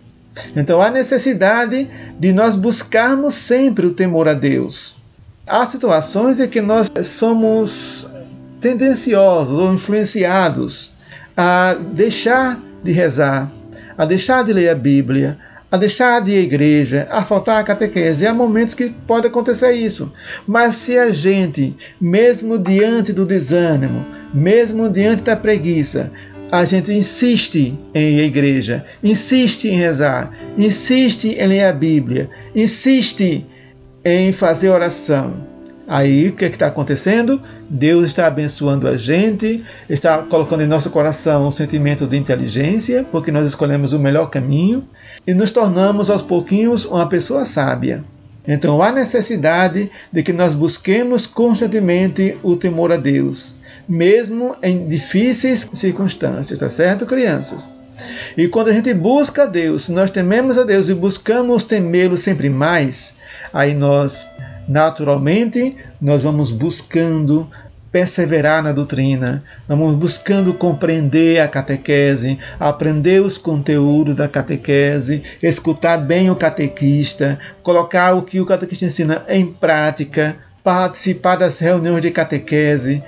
Então 0.54 0.80
há 0.80 0.90
necessidade 0.90 1.88
de 2.18 2.32
nós 2.32 2.56
buscarmos 2.56 3.34
sempre 3.34 3.86
o 3.86 3.94
temor 3.94 4.28
a 4.28 4.34
Deus. 4.34 4.96
Há 5.46 5.66
situações 5.66 6.40
em 6.40 6.48
que 6.48 6.60
nós 6.60 6.90
somos 7.04 8.08
tendenciosos 8.60 9.58
ou 9.58 9.72
influenciados 9.72 10.92
a 11.36 11.74
deixar 11.74 12.60
de 12.82 12.92
rezar, 12.92 13.50
a 13.96 14.04
deixar 14.04 14.44
de 14.44 14.52
ler 14.52 14.68
a 14.68 14.74
Bíblia, 14.74 15.38
a 15.70 15.76
deixar 15.76 16.20
de 16.20 16.32
ir 16.32 16.38
à 16.38 16.40
igreja, 16.40 17.08
a 17.10 17.22
faltar 17.22 17.60
a 17.60 17.64
catequese. 17.64 18.26
Há 18.26 18.34
momentos 18.34 18.74
que 18.74 18.90
pode 19.06 19.28
acontecer 19.28 19.72
isso. 19.72 20.12
Mas 20.46 20.74
se 20.74 20.98
a 20.98 21.10
gente, 21.10 21.76
mesmo 22.00 22.58
diante 22.58 23.12
do 23.12 23.24
desânimo, 23.24 24.04
mesmo 24.34 24.88
diante 24.88 25.22
da 25.22 25.36
preguiça, 25.36 26.12
a 26.50 26.64
gente 26.64 26.92
insiste 26.92 27.78
em 27.94 28.16
ir 28.16 28.20
à 28.20 28.24
igreja, 28.24 28.84
insiste 29.02 29.68
em 29.68 29.76
rezar, 29.76 30.32
insiste 30.58 31.36
em 31.38 31.46
ler 31.46 31.64
a 31.64 31.72
Bíblia, 31.72 32.28
insiste 32.54 33.46
em 34.04 34.32
fazer 34.32 34.68
oração. 34.70 35.48
Aí 35.86 36.28
o 36.28 36.32
que 36.32 36.44
é 36.44 36.48
está 36.48 36.68
acontecendo? 36.68 37.40
Deus 37.68 38.04
está 38.04 38.26
abençoando 38.26 38.86
a 38.86 38.96
gente, 38.96 39.64
está 39.88 40.18
colocando 40.18 40.62
em 40.62 40.66
nosso 40.66 40.90
coração 40.90 41.48
um 41.48 41.50
sentimento 41.50 42.06
de 42.06 42.16
inteligência, 42.16 43.04
porque 43.10 43.32
nós 43.32 43.46
escolhemos 43.46 43.92
o 43.92 43.98
melhor 43.98 44.30
caminho 44.30 44.84
e 45.26 45.34
nos 45.34 45.50
tornamos 45.50 46.08
aos 46.08 46.22
pouquinhos 46.22 46.84
uma 46.84 47.08
pessoa 47.08 47.44
sábia. 47.44 48.04
Então 48.46 48.80
há 48.80 48.92
necessidade 48.92 49.90
de 50.12 50.22
que 50.22 50.32
nós 50.32 50.54
busquemos 50.54 51.26
constantemente 51.26 52.38
o 52.42 52.56
temor 52.56 52.92
a 52.92 52.96
Deus, 52.96 53.56
mesmo 53.88 54.56
em 54.62 54.86
difíceis 54.86 55.68
circunstâncias, 55.72 56.58
tá 56.58 56.70
certo, 56.70 57.06
crianças? 57.06 57.68
E 58.36 58.48
quando 58.48 58.68
a 58.68 58.72
gente 58.72 58.92
busca 58.94 59.42
a 59.42 59.46
Deus, 59.46 59.88
nós 59.88 60.10
tememos 60.10 60.56
a 60.56 60.64
Deus 60.64 60.88
e 60.88 60.94
buscamos 60.94 61.64
temê-lo 61.64 62.16
sempre 62.16 62.48
mais, 62.48 63.16
aí 63.52 63.74
nós 63.74 64.26
naturalmente 64.68 65.74
nós 66.00 66.22
vamos 66.22 66.52
buscando 66.52 67.48
perseverar 67.90 68.62
na 68.62 68.72
doutrina, 68.72 69.42
vamos 69.66 69.96
buscando 69.96 70.54
compreender 70.54 71.40
a 71.40 71.48
catequese, 71.48 72.38
aprender 72.58 73.20
os 73.20 73.36
conteúdos 73.36 74.14
da 74.14 74.28
catequese, 74.28 75.22
escutar 75.42 75.96
bem 75.98 76.30
o 76.30 76.36
catequista, 76.36 77.38
colocar 77.62 78.14
o 78.14 78.22
que 78.22 78.40
o 78.40 78.46
catequista 78.46 78.86
ensina 78.86 79.24
em 79.28 79.44
prática, 79.44 80.36
participar 80.62 81.36
das 81.36 81.58
reuniões 81.58 82.02
de 82.02 82.10
catequese, 82.10 83.02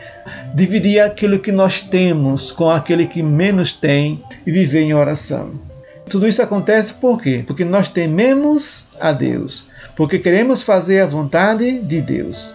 dividir 0.55 1.01
aquilo 1.01 1.41
que 1.41 1.53
nós 1.53 1.83
temos 1.83 2.51
com 2.53 2.71
aquele 2.71 3.07
que 3.07 3.23
menos 3.23 3.73
tem 3.73 4.23
e 4.47 4.51
viver 4.51 4.83
em 4.83 4.95
oração. 4.95 5.51
Tudo 6.09 6.27
isso 6.27 6.43
acontece 6.43 6.95
por 6.95 7.21
quê? 7.21 7.45
Porque 7.47 7.65
nós 7.65 7.89
tememos 7.89 8.89
a 9.01 9.13
Deus 9.13 9.71
porque 9.97 10.19
queremos 10.19 10.63
fazer 10.63 11.01
a 11.01 11.07
vontade 11.07 11.81
de 11.81 12.01
Deus. 12.01 12.55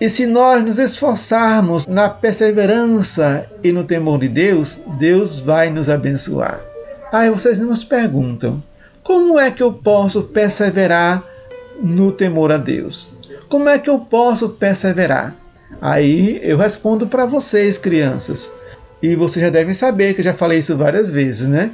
E 0.00 0.10
se 0.10 0.26
nós 0.26 0.62
nos 0.64 0.78
esforçarmos 0.78 1.86
na 1.86 2.08
perseverança 2.08 3.46
e 3.62 3.72
no 3.72 3.84
temor 3.84 4.18
de 4.18 4.28
Deus, 4.28 4.80
Deus 4.98 5.38
vai 5.38 5.70
nos 5.70 5.88
abençoar. 5.88 6.60
Aí 7.12 7.30
vocês 7.30 7.58
nos 7.60 7.84
perguntam: 7.84 8.62
como 9.02 9.38
é 9.38 9.50
que 9.50 9.62
eu 9.62 9.72
posso 9.72 10.24
perseverar 10.24 11.22
no 11.80 12.12
temor 12.12 12.50
a 12.50 12.58
Deus? 12.58 13.13
Como 13.54 13.68
é 13.68 13.78
que 13.78 13.88
eu 13.88 14.00
posso 14.00 14.48
perseverar? 14.48 15.32
Aí 15.80 16.40
eu 16.42 16.58
respondo 16.58 17.06
para 17.06 17.24
vocês, 17.24 17.78
crianças. 17.78 18.50
E 19.00 19.14
vocês 19.14 19.44
já 19.44 19.48
devem 19.48 19.72
saber 19.72 20.12
que 20.14 20.22
já 20.22 20.34
falei 20.34 20.58
isso 20.58 20.76
várias 20.76 21.08
vezes, 21.08 21.46
né? 21.46 21.70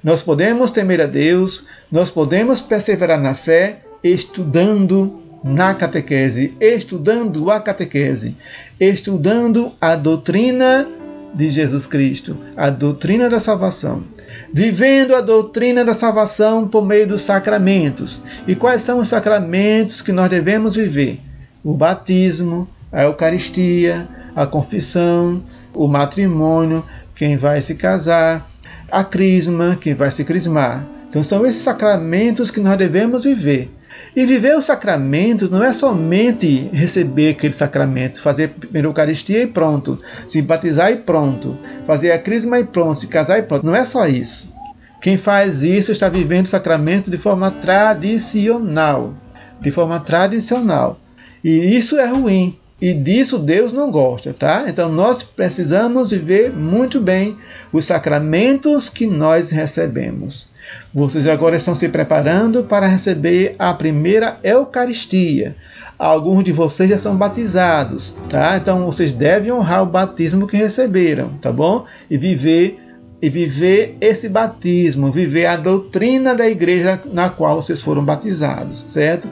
Nós 0.00 0.22
podemos 0.22 0.70
temer 0.70 1.00
a 1.00 1.06
Deus, 1.06 1.66
nós 1.90 2.08
podemos 2.08 2.60
perseverar 2.60 3.20
na 3.20 3.34
fé 3.34 3.80
estudando 4.04 5.20
na 5.42 5.74
catequese, 5.74 6.54
estudando 6.60 7.50
a 7.50 7.58
catequese, 7.58 8.36
estudando 8.78 9.72
a 9.80 9.96
doutrina 9.96 10.86
de 11.34 11.50
Jesus 11.50 11.84
Cristo, 11.84 12.36
a 12.56 12.70
doutrina 12.70 13.28
da 13.28 13.40
salvação, 13.40 14.04
vivendo 14.54 15.16
a 15.16 15.20
doutrina 15.20 15.84
da 15.84 15.92
salvação 15.92 16.68
por 16.68 16.86
meio 16.86 17.08
dos 17.08 17.22
sacramentos. 17.22 18.22
E 18.46 18.54
quais 18.54 18.82
são 18.82 19.00
os 19.00 19.08
sacramentos 19.08 20.00
que 20.00 20.12
nós 20.12 20.30
devemos 20.30 20.76
viver? 20.76 21.18
O 21.64 21.74
batismo, 21.74 22.68
a 22.92 23.02
Eucaristia, 23.02 24.06
a 24.36 24.46
confissão, 24.46 25.42
o 25.74 25.88
matrimônio, 25.88 26.84
quem 27.16 27.36
vai 27.36 27.60
se 27.62 27.74
casar, 27.74 28.48
a 28.88 29.02
crisma, 29.02 29.76
quem 29.80 29.92
vai 29.92 30.12
se 30.12 30.24
crismar. 30.24 30.86
Então 31.08 31.24
são 31.24 31.44
esses 31.44 31.62
sacramentos 31.62 32.48
que 32.52 32.60
nós 32.60 32.78
devemos 32.78 33.24
viver. 33.24 33.73
E 34.16 34.24
viver 34.24 34.56
os 34.56 34.64
sacramentos 34.64 35.50
não 35.50 35.62
é 35.62 35.72
somente 35.72 36.68
receber 36.72 37.30
aquele 37.30 37.52
sacramento, 37.52 38.20
fazer 38.20 38.52
a 38.72 38.78
Eucaristia 38.78 39.42
e 39.42 39.46
pronto, 39.46 40.00
se 40.26 40.40
batizar 40.40 40.92
e 40.92 40.96
pronto, 40.96 41.58
fazer 41.84 42.12
a 42.12 42.18
crisma 42.18 42.60
e 42.60 42.64
pronto, 42.64 43.00
se 43.00 43.08
casar 43.08 43.40
e 43.40 43.42
pronto. 43.42 43.66
Não 43.66 43.74
é 43.74 43.84
só 43.84 44.06
isso. 44.06 44.54
Quem 45.02 45.16
faz 45.16 45.64
isso 45.64 45.90
está 45.90 46.08
vivendo 46.08 46.46
o 46.46 46.48
sacramento 46.48 47.10
de 47.10 47.16
forma 47.16 47.50
tradicional. 47.50 49.14
De 49.60 49.70
forma 49.70 49.98
tradicional. 49.98 50.98
E 51.42 51.76
isso 51.76 51.98
é 51.98 52.06
ruim. 52.06 52.56
E 52.80 52.92
disso 52.92 53.38
Deus 53.38 53.72
não 53.72 53.90
gosta, 53.90 54.32
tá? 54.32 54.64
Então 54.68 54.90
nós 54.90 55.22
precisamos 55.22 56.10
viver 56.10 56.52
muito 56.52 57.00
bem 57.00 57.36
os 57.72 57.84
sacramentos 57.84 58.88
que 58.88 59.06
nós 59.06 59.50
recebemos. 59.50 60.53
Vocês 60.92 61.26
agora 61.26 61.56
estão 61.56 61.74
se 61.74 61.88
preparando 61.88 62.64
para 62.64 62.86
receber 62.86 63.56
a 63.58 63.72
primeira 63.74 64.38
Eucaristia. 64.42 65.56
Alguns 65.98 66.44
de 66.44 66.52
vocês 66.52 66.90
já 66.90 66.98
são 66.98 67.16
batizados, 67.16 68.16
tá? 68.28 68.56
Então 68.56 68.84
vocês 68.86 69.12
devem 69.12 69.52
honrar 69.52 69.82
o 69.82 69.86
batismo 69.86 70.46
que 70.46 70.56
receberam, 70.56 71.28
tá 71.40 71.52
bom? 71.52 71.84
E 72.10 72.16
viver 72.16 72.80
e 73.22 73.30
viver 73.30 73.96
esse 74.00 74.28
batismo, 74.28 75.10
viver 75.10 75.46
a 75.46 75.56
doutrina 75.56 76.34
da 76.34 76.46
igreja 76.46 77.00
na 77.12 77.30
qual 77.30 77.62
vocês 77.62 77.80
foram 77.80 78.04
batizados, 78.04 78.84
certo? 78.88 79.26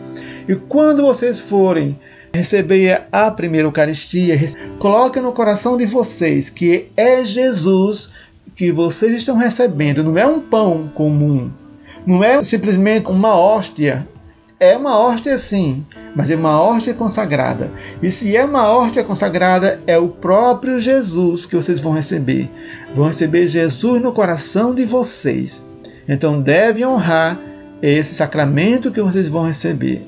E 0.48 0.54
quando 0.54 1.02
vocês 1.02 1.38
forem 1.38 1.98
receber 2.32 3.02
a 3.12 3.30
primeira 3.30 3.68
Eucaristia, 3.68 4.38
coloque 4.78 5.20
no 5.20 5.32
coração 5.32 5.76
de 5.76 5.84
vocês 5.84 6.48
que 6.48 6.86
é 6.96 7.22
Jesus 7.24 8.12
que 8.54 8.70
vocês 8.70 9.14
estão 9.14 9.36
recebendo 9.36 10.02
não 10.02 10.16
é 10.18 10.26
um 10.26 10.40
pão 10.40 10.90
comum, 10.94 11.50
não 12.06 12.22
é 12.22 12.42
simplesmente 12.42 13.08
uma 13.08 13.34
hóstia. 13.36 14.06
É 14.58 14.76
uma 14.76 14.96
hóstia 14.96 15.36
sim, 15.36 15.84
mas 16.14 16.30
é 16.30 16.36
uma 16.36 16.62
hóstia 16.62 16.94
consagrada. 16.94 17.68
E 18.00 18.12
se 18.12 18.36
é 18.36 18.44
uma 18.44 18.72
hóstia 18.72 19.02
consagrada, 19.02 19.80
é 19.88 19.98
o 19.98 20.06
próprio 20.06 20.78
Jesus 20.78 21.44
que 21.46 21.56
vocês 21.56 21.80
vão 21.80 21.92
receber. 21.92 22.48
Vão 22.94 23.08
receber 23.08 23.48
Jesus 23.48 24.00
no 24.00 24.12
coração 24.12 24.72
de 24.72 24.84
vocês. 24.84 25.66
Então 26.08 26.40
devem 26.40 26.86
honrar 26.86 27.40
esse 27.82 28.14
sacramento 28.14 28.92
que 28.92 29.02
vocês 29.02 29.26
vão 29.26 29.46
receber. 29.46 30.00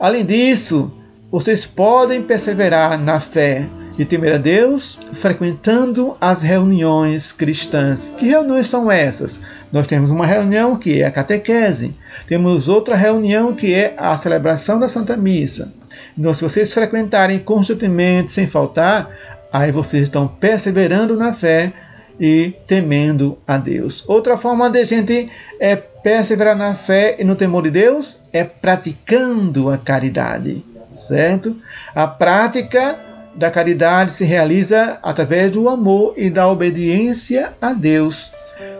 Além 0.00 0.24
disso, 0.24 0.90
vocês 1.30 1.66
podem 1.66 2.22
perseverar 2.22 2.98
na 2.98 3.20
fé, 3.20 3.66
e 3.98 4.04
temer 4.04 4.34
a 4.34 4.38
Deus 4.38 5.00
frequentando 5.12 6.16
as 6.20 6.40
reuniões 6.40 7.32
cristãs. 7.32 8.14
Que 8.16 8.26
reuniões 8.26 8.68
são 8.68 8.90
essas? 8.90 9.42
Nós 9.72 9.86
temos 9.86 10.10
uma 10.10 10.24
reunião 10.24 10.76
que 10.76 11.02
é 11.02 11.06
a 11.06 11.10
catequese, 11.10 11.94
temos 12.26 12.68
outra 12.68 12.94
reunião 12.94 13.52
que 13.52 13.74
é 13.74 13.94
a 13.98 14.16
celebração 14.16 14.78
da 14.78 14.88
Santa 14.88 15.16
Missa. 15.16 15.72
Então, 16.16 16.32
se 16.32 16.42
vocês 16.42 16.72
frequentarem 16.72 17.40
constantemente, 17.40 18.30
sem 18.30 18.46
faltar, 18.46 19.10
aí 19.52 19.72
vocês 19.72 20.04
estão 20.04 20.28
perseverando 20.28 21.16
na 21.16 21.32
fé 21.32 21.72
e 22.20 22.54
temendo 22.66 23.38
a 23.46 23.56
Deus. 23.56 24.04
Outra 24.08 24.36
forma 24.36 24.68
de 24.70 24.84
gente 24.84 25.30
é 25.60 25.76
perseverar 25.76 26.56
na 26.56 26.74
fé 26.74 27.16
e 27.18 27.24
no 27.24 27.36
temor 27.36 27.62
de 27.64 27.70
Deus 27.70 28.24
é 28.32 28.44
praticando 28.44 29.70
a 29.70 29.78
caridade, 29.78 30.64
certo? 30.92 31.56
A 31.94 32.06
prática 32.06 33.07
da 33.38 33.52
caridade 33.52 34.12
se 34.12 34.24
realiza 34.24 34.98
através 35.00 35.52
do 35.52 35.68
amor 35.68 36.14
e 36.16 36.28
da 36.28 36.50
obediência 36.50 37.52
a 37.60 37.72
Deus. 37.72 38.32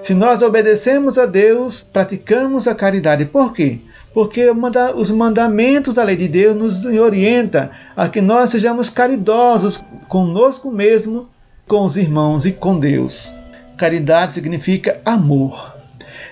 Se 0.03 0.15
nós 0.15 0.43
obedecemos 0.43 1.17
a 1.17 1.27
Deus, 1.27 1.85
praticamos 1.85 2.67
a 2.67 2.75
caridade. 2.75 3.25
Por 3.25 3.53
quê? 3.53 3.79
Porque 4.13 4.51
os 4.97 5.11
mandamentos 5.13 5.95
da 5.95 6.03
lei 6.03 6.17
de 6.17 6.27
Deus 6.27 6.57
nos 6.57 6.85
orienta 6.85 7.71
a 7.97 8.09
que 8.09 8.21
nós 8.21 8.51
sejamos 8.51 8.91
caridosos 8.91 9.81
conosco 10.09 10.73
mesmo, 10.73 11.29
com 11.69 11.85
os 11.85 11.97
irmãos 11.97 12.45
e 12.45 12.51
com 12.51 12.81
Deus. 12.81 13.33
Caridade 13.77 14.33
significa 14.33 15.01
amor. 15.05 15.77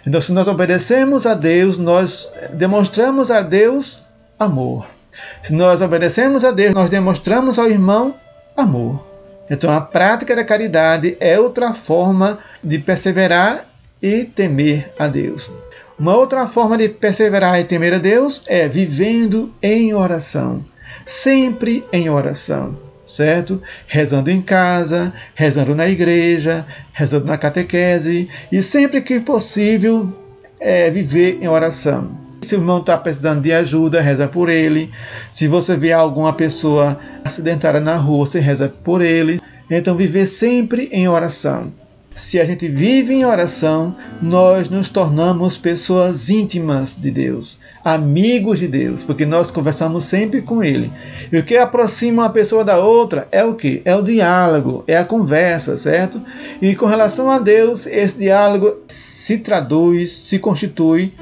Então, 0.04 0.20
se 0.20 0.32
nós 0.32 0.48
obedecemos 0.48 1.26
a 1.26 1.34
Deus, 1.34 1.78
nós 1.78 2.28
demonstramos 2.54 3.30
a 3.30 3.40
Deus 3.40 4.02
amor. 4.36 4.95
Se 5.42 5.54
nós 5.54 5.80
obedecemos 5.80 6.44
a 6.44 6.50
Deus, 6.50 6.74
nós 6.74 6.90
demonstramos 6.90 7.58
ao 7.58 7.68
irmão 7.68 8.14
amor. 8.56 9.04
Então, 9.50 9.70
a 9.70 9.80
prática 9.80 10.34
da 10.34 10.44
caridade 10.44 11.16
é 11.20 11.38
outra 11.38 11.72
forma 11.72 12.38
de 12.62 12.78
perseverar 12.78 13.64
e 14.02 14.24
temer 14.24 14.90
a 14.98 15.06
Deus. 15.06 15.50
Uma 15.98 16.16
outra 16.16 16.46
forma 16.46 16.76
de 16.76 16.88
perseverar 16.88 17.58
e 17.58 17.64
temer 17.64 17.94
a 17.94 17.98
Deus 17.98 18.42
é 18.46 18.68
vivendo 18.68 19.54
em 19.62 19.94
oração, 19.94 20.62
sempre 21.06 21.84
em 21.90 22.10
oração, 22.10 22.76
certo? 23.04 23.62
Rezando 23.86 24.30
em 24.30 24.42
casa, 24.42 25.12
rezando 25.34 25.74
na 25.74 25.88
igreja, 25.88 26.66
rezando 26.92 27.26
na 27.26 27.38
catequese 27.38 28.28
e 28.52 28.62
sempre 28.62 29.00
que 29.00 29.20
possível 29.20 30.12
é, 30.60 30.90
viver 30.90 31.38
em 31.40 31.48
oração. 31.48 32.25
Se 32.40 32.54
o 32.54 32.58
irmão 32.58 32.78
está 32.78 32.96
precisando 32.96 33.42
de 33.42 33.52
ajuda, 33.52 34.00
reza 34.00 34.28
por 34.28 34.48
ele. 34.48 34.90
Se 35.32 35.48
você 35.48 35.76
vê 35.76 35.92
alguma 35.92 36.32
pessoa 36.32 36.98
acidentada 37.24 37.80
na 37.80 37.96
rua, 37.96 38.26
você 38.26 38.40
reza 38.40 38.72
por 38.84 39.00
ele. 39.00 39.40
Então, 39.70 39.96
viver 39.96 40.26
sempre 40.26 40.88
em 40.92 41.08
oração. 41.08 41.72
Se 42.16 42.40
a 42.40 42.46
gente 42.46 42.66
vive 42.66 43.12
em 43.12 43.26
oração, 43.26 43.94
nós 44.22 44.70
nos 44.70 44.88
tornamos 44.88 45.58
pessoas 45.58 46.30
íntimas 46.30 46.98
de 46.98 47.10
Deus, 47.10 47.60
amigos 47.84 48.58
de 48.58 48.66
Deus, 48.66 49.02
porque 49.02 49.26
nós 49.26 49.50
conversamos 49.50 50.04
sempre 50.04 50.40
com 50.40 50.64
Ele. 50.64 50.90
E 51.30 51.36
o 51.36 51.44
que 51.44 51.58
aproxima 51.58 52.22
uma 52.22 52.30
pessoa 52.30 52.64
da 52.64 52.78
outra 52.78 53.28
é 53.30 53.44
o 53.44 53.52
que? 53.52 53.82
É 53.84 53.94
o 53.94 54.00
diálogo, 54.00 54.82
é 54.86 54.96
a 54.96 55.04
conversa, 55.04 55.76
certo? 55.76 56.18
E 56.62 56.74
com 56.74 56.86
relação 56.86 57.30
a 57.30 57.38
Deus, 57.38 57.86
esse 57.86 58.16
diálogo 58.16 58.78
se 58.88 59.36
traduz, 59.36 60.10
se 60.10 60.38
constitui 60.38 61.12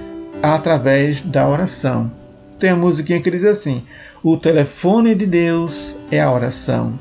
através 0.53 1.23
da 1.23 1.49
oração. 1.49 2.11
Tem 2.59 2.71
a 2.71 2.77
musiquinha 2.77 3.21
que 3.21 3.31
diz 3.31 3.45
assim: 3.45 3.83
O 4.23 4.37
telefone 4.37 5.15
de 5.15 5.27
Deus 5.27 5.99
é 6.11 6.21
a 6.21 6.31
oração. 6.31 6.93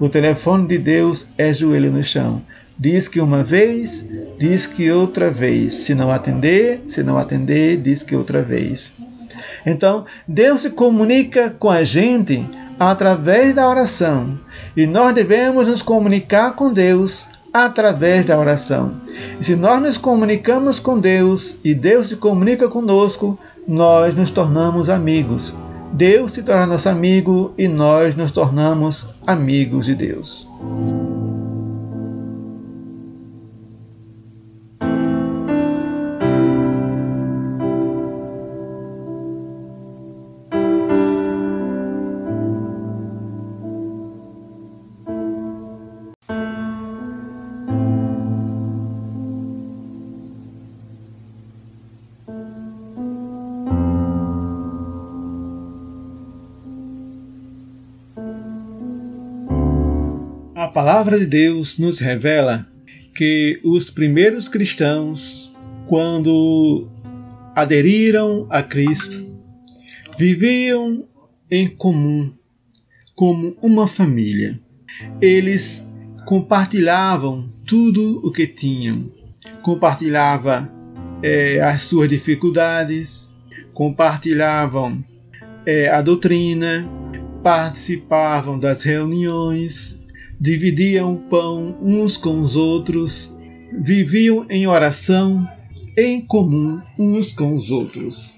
O 0.00 0.08
telefone 0.08 0.66
de 0.66 0.78
Deus 0.78 1.28
é 1.36 1.52
joelho 1.52 1.92
no 1.92 2.02
chão. 2.02 2.42
Diz 2.78 3.08
que 3.08 3.20
uma 3.20 3.42
vez, 3.42 4.08
diz 4.38 4.66
que 4.66 4.90
outra 4.90 5.30
vez. 5.30 5.72
Se 5.72 5.94
não 5.94 6.10
atender, 6.10 6.82
se 6.86 7.02
não 7.02 7.18
atender, 7.18 7.76
diz 7.78 8.02
que 8.02 8.14
outra 8.14 8.42
vez. 8.42 8.94
Então, 9.66 10.06
Deus 10.26 10.62
se 10.62 10.70
comunica 10.70 11.50
com 11.50 11.68
a 11.68 11.82
gente 11.82 12.44
através 12.78 13.54
da 13.54 13.68
oração. 13.68 14.38
E 14.76 14.86
nós 14.86 15.12
devemos 15.12 15.66
nos 15.66 15.82
comunicar 15.82 16.52
com 16.54 16.72
Deus 16.72 17.28
através 17.52 18.24
da 18.24 18.38
oração. 18.38 18.92
E 19.40 19.44
se 19.44 19.56
nós 19.56 19.82
nos 19.82 19.98
comunicamos 19.98 20.80
com 20.80 20.98
Deus 20.98 21.58
e 21.64 21.74
Deus 21.74 22.08
se 22.08 22.16
comunica 22.16 22.68
conosco, 22.68 23.38
nós 23.66 24.14
nos 24.14 24.30
tornamos 24.30 24.88
amigos. 24.90 25.58
Deus 25.92 26.32
se 26.32 26.42
torna 26.42 26.66
nosso 26.66 26.88
amigo 26.88 27.52
e 27.56 27.66
nós 27.66 28.14
nos 28.14 28.30
tornamos 28.30 29.10
amigos 29.26 29.86
de 29.86 29.94
Deus. 29.94 30.46
Palavra 60.98 61.20
de 61.20 61.26
Deus 61.26 61.78
nos 61.78 62.00
revela 62.00 62.66
que 63.14 63.60
os 63.62 63.88
primeiros 63.88 64.48
cristãos, 64.48 65.48
quando 65.86 66.88
aderiram 67.54 68.48
a 68.50 68.64
Cristo, 68.64 69.32
viviam 70.18 71.04
em 71.48 71.68
comum, 71.68 72.32
como 73.14 73.56
uma 73.62 73.86
família. 73.86 74.58
Eles 75.20 75.88
compartilhavam 76.26 77.46
tudo 77.64 78.18
o 78.26 78.32
que 78.32 78.48
tinham, 78.48 79.08
compartilhavam 79.62 80.68
é, 81.22 81.60
as 81.60 81.82
suas 81.82 82.08
dificuldades, 82.08 83.36
compartilhavam 83.72 85.04
é, 85.64 85.88
a 85.90 86.02
doutrina, 86.02 86.84
participavam 87.40 88.58
das 88.58 88.82
reuniões, 88.82 89.97
dividiam 90.40 91.14
o 91.14 91.18
pão 91.18 91.76
uns 91.82 92.16
com 92.16 92.40
os 92.40 92.56
outros, 92.56 93.34
viviam 93.80 94.46
em 94.48 94.66
oração 94.66 95.46
em 95.96 96.20
comum 96.20 96.80
uns 96.98 97.32
com 97.32 97.54
os 97.54 97.70
outros. 97.70 98.34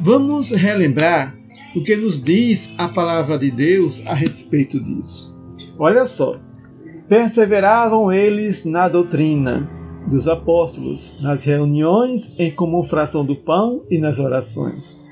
Vamos 0.00 0.50
relembrar 0.50 1.36
o 1.74 1.82
que 1.82 1.96
nos 1.96 2.22
diz 2.22 2.74
a 2.76 2.88
palavra 2.88 3.38
de 3.38 3.50
Deus 3.50 4.06
a 4.06 4.14
respeito 4.14 4.78
disso. 4.78 5.40
Olha 5.78 6.04
só. 6.04 6.34
Perseveravam 7.08 8.12
eles 8.12 8.64
na 8.64 8.88
doutrina 8.88 9.68
dos 10.06 10.28
apóstolos, 10.28 11.18
nas 11.20 11.44
reuniões 11.44 12.34
em 12.38 12.50
comum 12.50 12.82
fração 12.82 13.24
do 13.24 13.36
pão 13.36 13.82
e 13.90 13.98
nas 13.98 14.18
orações. 14.18 15.02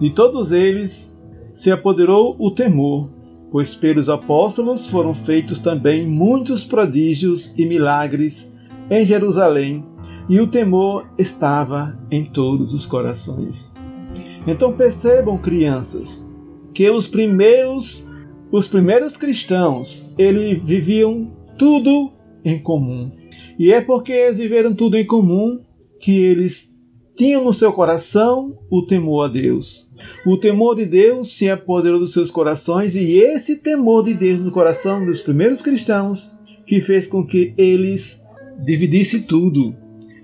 De 0.00 0.12
todos 0.12 0.52
eles 0.52 1.22
se 1.54 1.70
apoderou 1.70 2.36
o 2.38 2.50
temor, 2.50 3.10
pois 3.54 3.72
pelos 3.72 4.08
apóstolos 4.08 4.88
foram 4.88 5.14
feitos 5.14 5.60
também 5.60 6.04
muitos 6.08 6.64
prodígios 6.64 7.56
e 7.56 7.64
milagres 7.64 8.52
em 8.90 9.04
Jerusalém, 9.04 9.86
e 10.28 10.40
o 10.40 10.48
temor 10.48 11.06
estava 11.16 11.96
em 12.10 12.24
todos 12.24 12.74
os 12.74 12.84
corações. 12.84 13.76
Então 14.44 14.72
percebam, 14.72 15.38
crianças, 15.38 16.28
que 16.74 16.90
os 16.90 17.06
primeiros 17.06 18.10
os 18.50 18.66
primeiros 18.66 19.16
cristãos, 19.16 20.12
eles 20.18 20.60
viviam 20.60 21.30
tudo 21.56 22.10
em 22.44 22.58
comum. 22.58 23.12
E 23.56 23.72
é 23.72 23.80
porque 23.80 24.10
eles 24.10 24.38
viveram 24.38 24.74
tudo 24.74 24.96
em 24.96 25.06
comum 25.06 25.60
que 26.00 26.24
eles 26.24 26.73
tinham 27.16 27.44
no 27.44 27.52
seu 27.52 27.72
coração 27.72 28.58
o 28.70 28.82
temor 28.82 29.26
a 29.26 29.28
Deus. 29.28 29.90
O 30.26 30.36
temor 30.36 30.76
de 30.76 30.84
Deus 30.84 31.36
se 31.36 31.48
apoderou 31.48 32.00
dos 32.00 32.12
seus 32.12 32.30
corações 32.30 32.96
e 32.96 33.12
esse 33.14 33.56
temor 33.56 34.04
de 34.04 34.14
Deus 34.14 34.40
no 34.40 34.50
coração 34.50 35.04
dos 35.04 35.22
primeiros 35.22 35.62
cristãos 35.62 36.32
que 36.66 36.80
fez 36.80 37.06
com 37.06 37.24
que 37.24 37.54
eles 37.56 38.26
dividissem 38.64 39.22
tudo, 39.22 39.74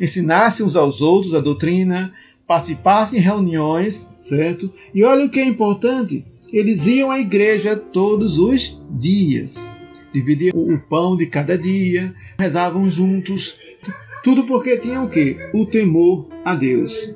ensinassem 0.00 0.64
uns 0.64 0.76
aos 0.76 1.00
outros 1.00 1.34
a 1.34 1.40
doutrina, 1.40 2.12
participassem 2.46 3.20
em 3.20 3.22
reuniões, 3.22 4.14
certo? 4.18 4.72
E 4.94 5.04
olha 5.04 5.26
o 5.26 5.30
que 5.30 5.40
é 5.40 5.44
importante, 5.44 6.24
eles 6.52 6.86
iam 6.86 7.10
à 7.10 7.20
igreja 7.20 7.76
todos 7.76 8.38
os 8.38 8.82
dias, 8.90 9.70
dividiam 10.12 10.56
o 10.56 10.78
pão 10.78 11.16
de 11.16 11.26
cada 11.26 11.56
dia, 11.56 12.12
rezavam 12.38 12.88
juntos, 12.88 13.58
tudo 14.22 14.44
porque 14.44 14.78
tinham 14.78 15.04
o 15.04 15.08
quê? 15.08 15.50
O 15.54 15.66
temor 15.66 16.28
a 16.44 16.54
Deus. 16.54 17.14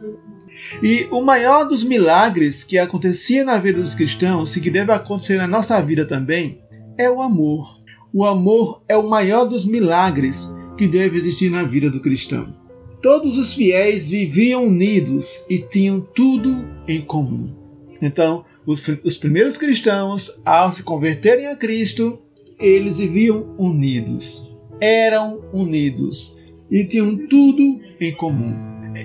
E 0.82 1.06
o 1.10 1.20
maior 1.20 1.64
dos 1.64 1.84
milagres 1.84 2.64
que 2.64 2.78
acontecia 2.78 3.44
na 3.44 3.58
vida 3.58 3.80
dos 3.80 3.94
cristãos, 3.94 4.56
e 4.56 4.60
que 4.60 4.70
deve 4.70 4.92
acontecer 4.92 5.36
na 5.36 5.46
nossa 5.46 5.80
vida 5.82 6.06
também, 6.06 6.60
é 6.96 7.10
o 7.10 7.20
amor. 7.20 7.80
O 8.12 8.24
amor 8.24 8.82
é 8.88 8.96
o 8.96 9.08
maior 9.08 9.44
dos 9.44 9.66
milagres 9.66 10.48
que 10.78 10.88
deve 10.88 11.16
existir 11.16 11.50
na 11.50 11.62
vida 11.64 11.90
do 11.90 12.00
cristão. 12.00 12.54
Todos 13.02 13.36
os 13.36 13.54
fiéis 13.54 14.08
viviam 14.08 14.66
unidos 14.66 15.44
e 15.50 15.58
tinham 15.58 16.00
tudo 16.00 16.50
em 16.88 17.02
comum. 17.02 17.52
Então, 18.00 18.44
os, 18.64 18.82
os 19.04 19.18
primeiros 19.18 19.58
cristãos, 19.58 20.40
ao 20.44 20.72
se 20.72 20.82
converterem 20.82 21.46
a 21.48 21.56
Cristo, 21.56 22.18
eles 22.58 22.98
viviam 22.98 23.54
unidos, 23.58 24.56
eram 24.80 25.42
unidos 25.52 26.36
e 26.70 26.84
tinham 26.84 27.16
tudo 27.28 27.80
em 28.00 28.14
comum. 28.14 28.54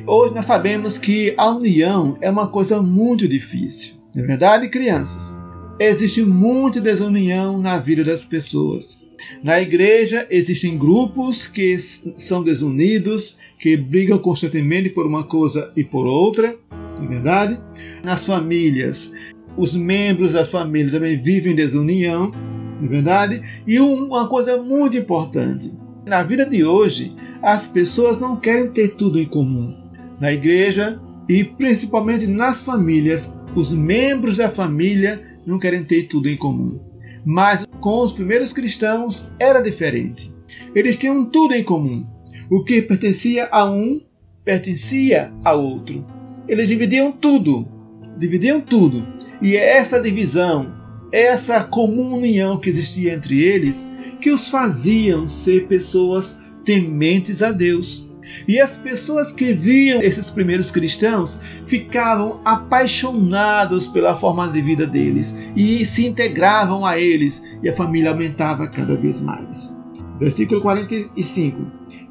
Hoje 0.06 0.36
nós 0.36 0.46
sabemos 0.46 0.98
que 0.98 1.34
a 1.38 1.50
união 1.50 2.18
é 2.22 2.30
uma 2.30 2.48
coisa 2.48 2.82
muito 2.82 3.28
difícil. 3.28 3.96
Não 4.16 4.24
é 4.24 4.28
verdade, 4.28 4.70
crianças? 4.70 5.36
Existe 5.80 6.24
muita 6.24 6.82
desunião 6.82 7.58
na 7.58 7.80
vida 7.80 8.04
das 8.04 8.26
pessoas. 8.26 9.08
Na 9.44 9.62
igreja 9.62 10.28
existem 10.30 10.78
grupos 10.78 11.48
que 11.48 11.78
são 11.78 12.44
desunidos, 12.44 13.40
que 13.60 13.76
brigam 13.76 14.18
constantemente 14.18 14.90
por 14.90 15.06
uma 15.06 15.24
coisa 15.24 15.72
e 15.76 15.84
por 15.84 16.06
outra, 16.06 16.56
não 16.98 17.06
é 17.06 17.08
verdade? 17.08 17.60
Nas 18.04 18.26
famílias, 18.26 19.14
os 19.58 19.76
membros 19.76 20.34
das 20.34 20.48
famílias 20.48 20.92
também 20.92 21.22
vivem 21.22 21.56
desunião, 21.56 22.32
não 22.80 22.88
é 22.88 22.90
verdade? 22.90 23.42
E 23.66 23.80
uma 23.80 24.28
coisa 24.28 24.62
muito 24.62 24.98
importante: 24.98 25.72
na 26.06 26.24
vida 26.24 26.46
de 26.46 26.64
hoje, 26.64 27.16
as 27.42 27.68
pessoas 27.68 28.20
não 28.20 28.36
querem 28.36 28.70
ter 28.70 28.96
tudo 28.96 29.20
em 29.20 29.26
comum. 29.26 29.76
Na 30.20 30.32
igreja 30.32 31.00
e 31.28 31.44
principalmente 31.44 32.28
nas 32.28 32.64
famílias, 32.64 33.38
os 33.56 33.72
membros 33.72 34.38
da 34.38 34.50
família 34.50 35.22
não 35.46 35.60
querem 35.60 35.84
ter 35.84 36.04
tudo 36.04 36.28
em 36.28 36.36
comum. 36.36 36.80
Mas 37.26 37.66
com 37.80 38.02
os 38.02 38.14
primeiros 38.14 38.54
cristãos 38.54 39.32
era 39.40 39.62
diferente. 39.62 40.34
Eles 40.74 40.98
tinham 40.98 41.26
tudo 41.26 41.54
em 41.54 41.64
comum. 41.64 42.06
O 42.50 42.64
que 42.64 42.82
pertencia 42.82 43.48
a 43.52 43.70
um 43.70 44.02
pertencia 44.44 45.32
a 45.44 45.54
outro. 45.54 46.04
Eles 46.48 46.70
dividiam 46.70 47.12
tudo, 47.12 47.68
dividiam 48.18 48.60
tudo. 48.60 49.06
E 49.42 49.56
é 49.56 49.78
essa 49.78 50.02
divisão, 50.02 50.76
essa 51.12 51.64
comunhão 51.64 52.58
que 52.58 52.68
existia 52.68 53.14
entre 53.14 53.40
eles, 53.40 53.88
que 54.20 54.32
os 54.32 54.48
faziam 54.48 55.28
ser 55.28 55.68
pessoas 55.68 56.40
tementes 56.70 57.42
a 57.42 57.52
Deus. 57.52 58.12
E 58.48 58.60
as 58.60 58.78
pessoas 58.78 59.32
que 59.32 59.54
viam 59.54 60.04
esses 60.04 60.30
primeiros 60.30 60.70
cristãos 60.70 61.40
ficavam 61.66 62.42
apaixonados 62.46 63.88
pela 63.88 64.16
forma 64.16 64.48
de 64.48 64.62
vida 64.62 64.86
deles 64.86 65.36
e 65.56 65.84
se 65.84 66.06
integravam 66.06 66.86
a 66.86 67.00
eles, 67.00 67.44
e 67.64 67.68
a 67.68 67.76
família 67.76 68.12
aumentava 68.12 68.68
cada 68.68 68.96
vez 68.96 69.20
mais. 69.20 69.82
Versículo 70.20 70.62
45: 70.62 71.60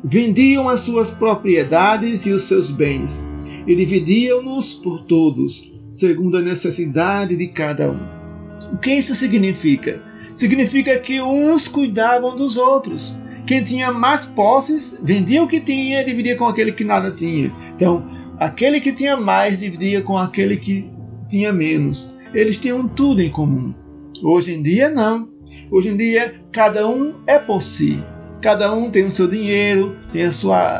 Vendiam 0.03 0.69
as 0.69 0.81
suas 0.81 1.13
propriedades 1.13 2.27
e 2.27 2.33
os 2.33 2.43
seus 2.43 2.73
bens, 2.73 3.29
e 3.65 3.77
dividiam-nos 3.77 4.75
por 4.75 5.05
todos, 5.05 5.73
segundo 5.89 6.39
a 6.39 6.43
necessidade 6.43 7.37
de 7.37 7.47
cada 7.47 7.93
um. 7.93 8.75
O 8.75 8.79
que 8.79 8.91
isso 8.91 9.15
significa? 9.15 10.03
Significa 10.35 10.99
que 10.99 11.23
uns 11.23 11.69
cuidavam 11.69 12.35
dos 12.35 12.57
outros 12.57 13.21
quem 13.49 13.63
tinha 13.63 13.91
mais 13.91 14.27
posses 14.27 15.01
vendia 15.03 15.43
o 15.43 15.49
que 15.49 15.59
tinha 15.59 16.03
e 16.03 16.05
dividia 16.05 16.37
com 16.37 16.45
aquele 16.45 16.71
que 16.71 16.85
nada 16.85 17.11
tinha. 17.11 17.51
Então, 17.75 18.07
aquele 18.39 18.79
que 18.79 18.93
tinha 18.93 19.17
mais 19.17 19.61
dividia 19.61 20.03
com 20.03 20.19
aquele 20.19 20.59
que 20.59 20.91
tinha 21.31 21.51
menos. 21.51 22.15
Eles 22.35 22.59
tinham 22.59 22.87
tudo 22.87 23.23
em 23.23 23.31
comum. 23.31 23.75
Hoje 24.23 24.53
em 24.53 24.63
dia, 24.63 24.91
não. 24.91 25.31
Hoje 25.71 25.89
em 25.89 25.97
dia, 25.97 26.43
cada 26.53 26.87
um 26.87 27.15
é 27.27 27.39
por 27.39 27.63
si. 27.63 28.05
Cada 28.43 28.75
um 28.75 28.91
tem 28.91 29.07
o 29.07 29.11
seu 29.11 29.27
dinheiro, 29.27 29.97
tem 30.13 30.27
a 30.27 30.29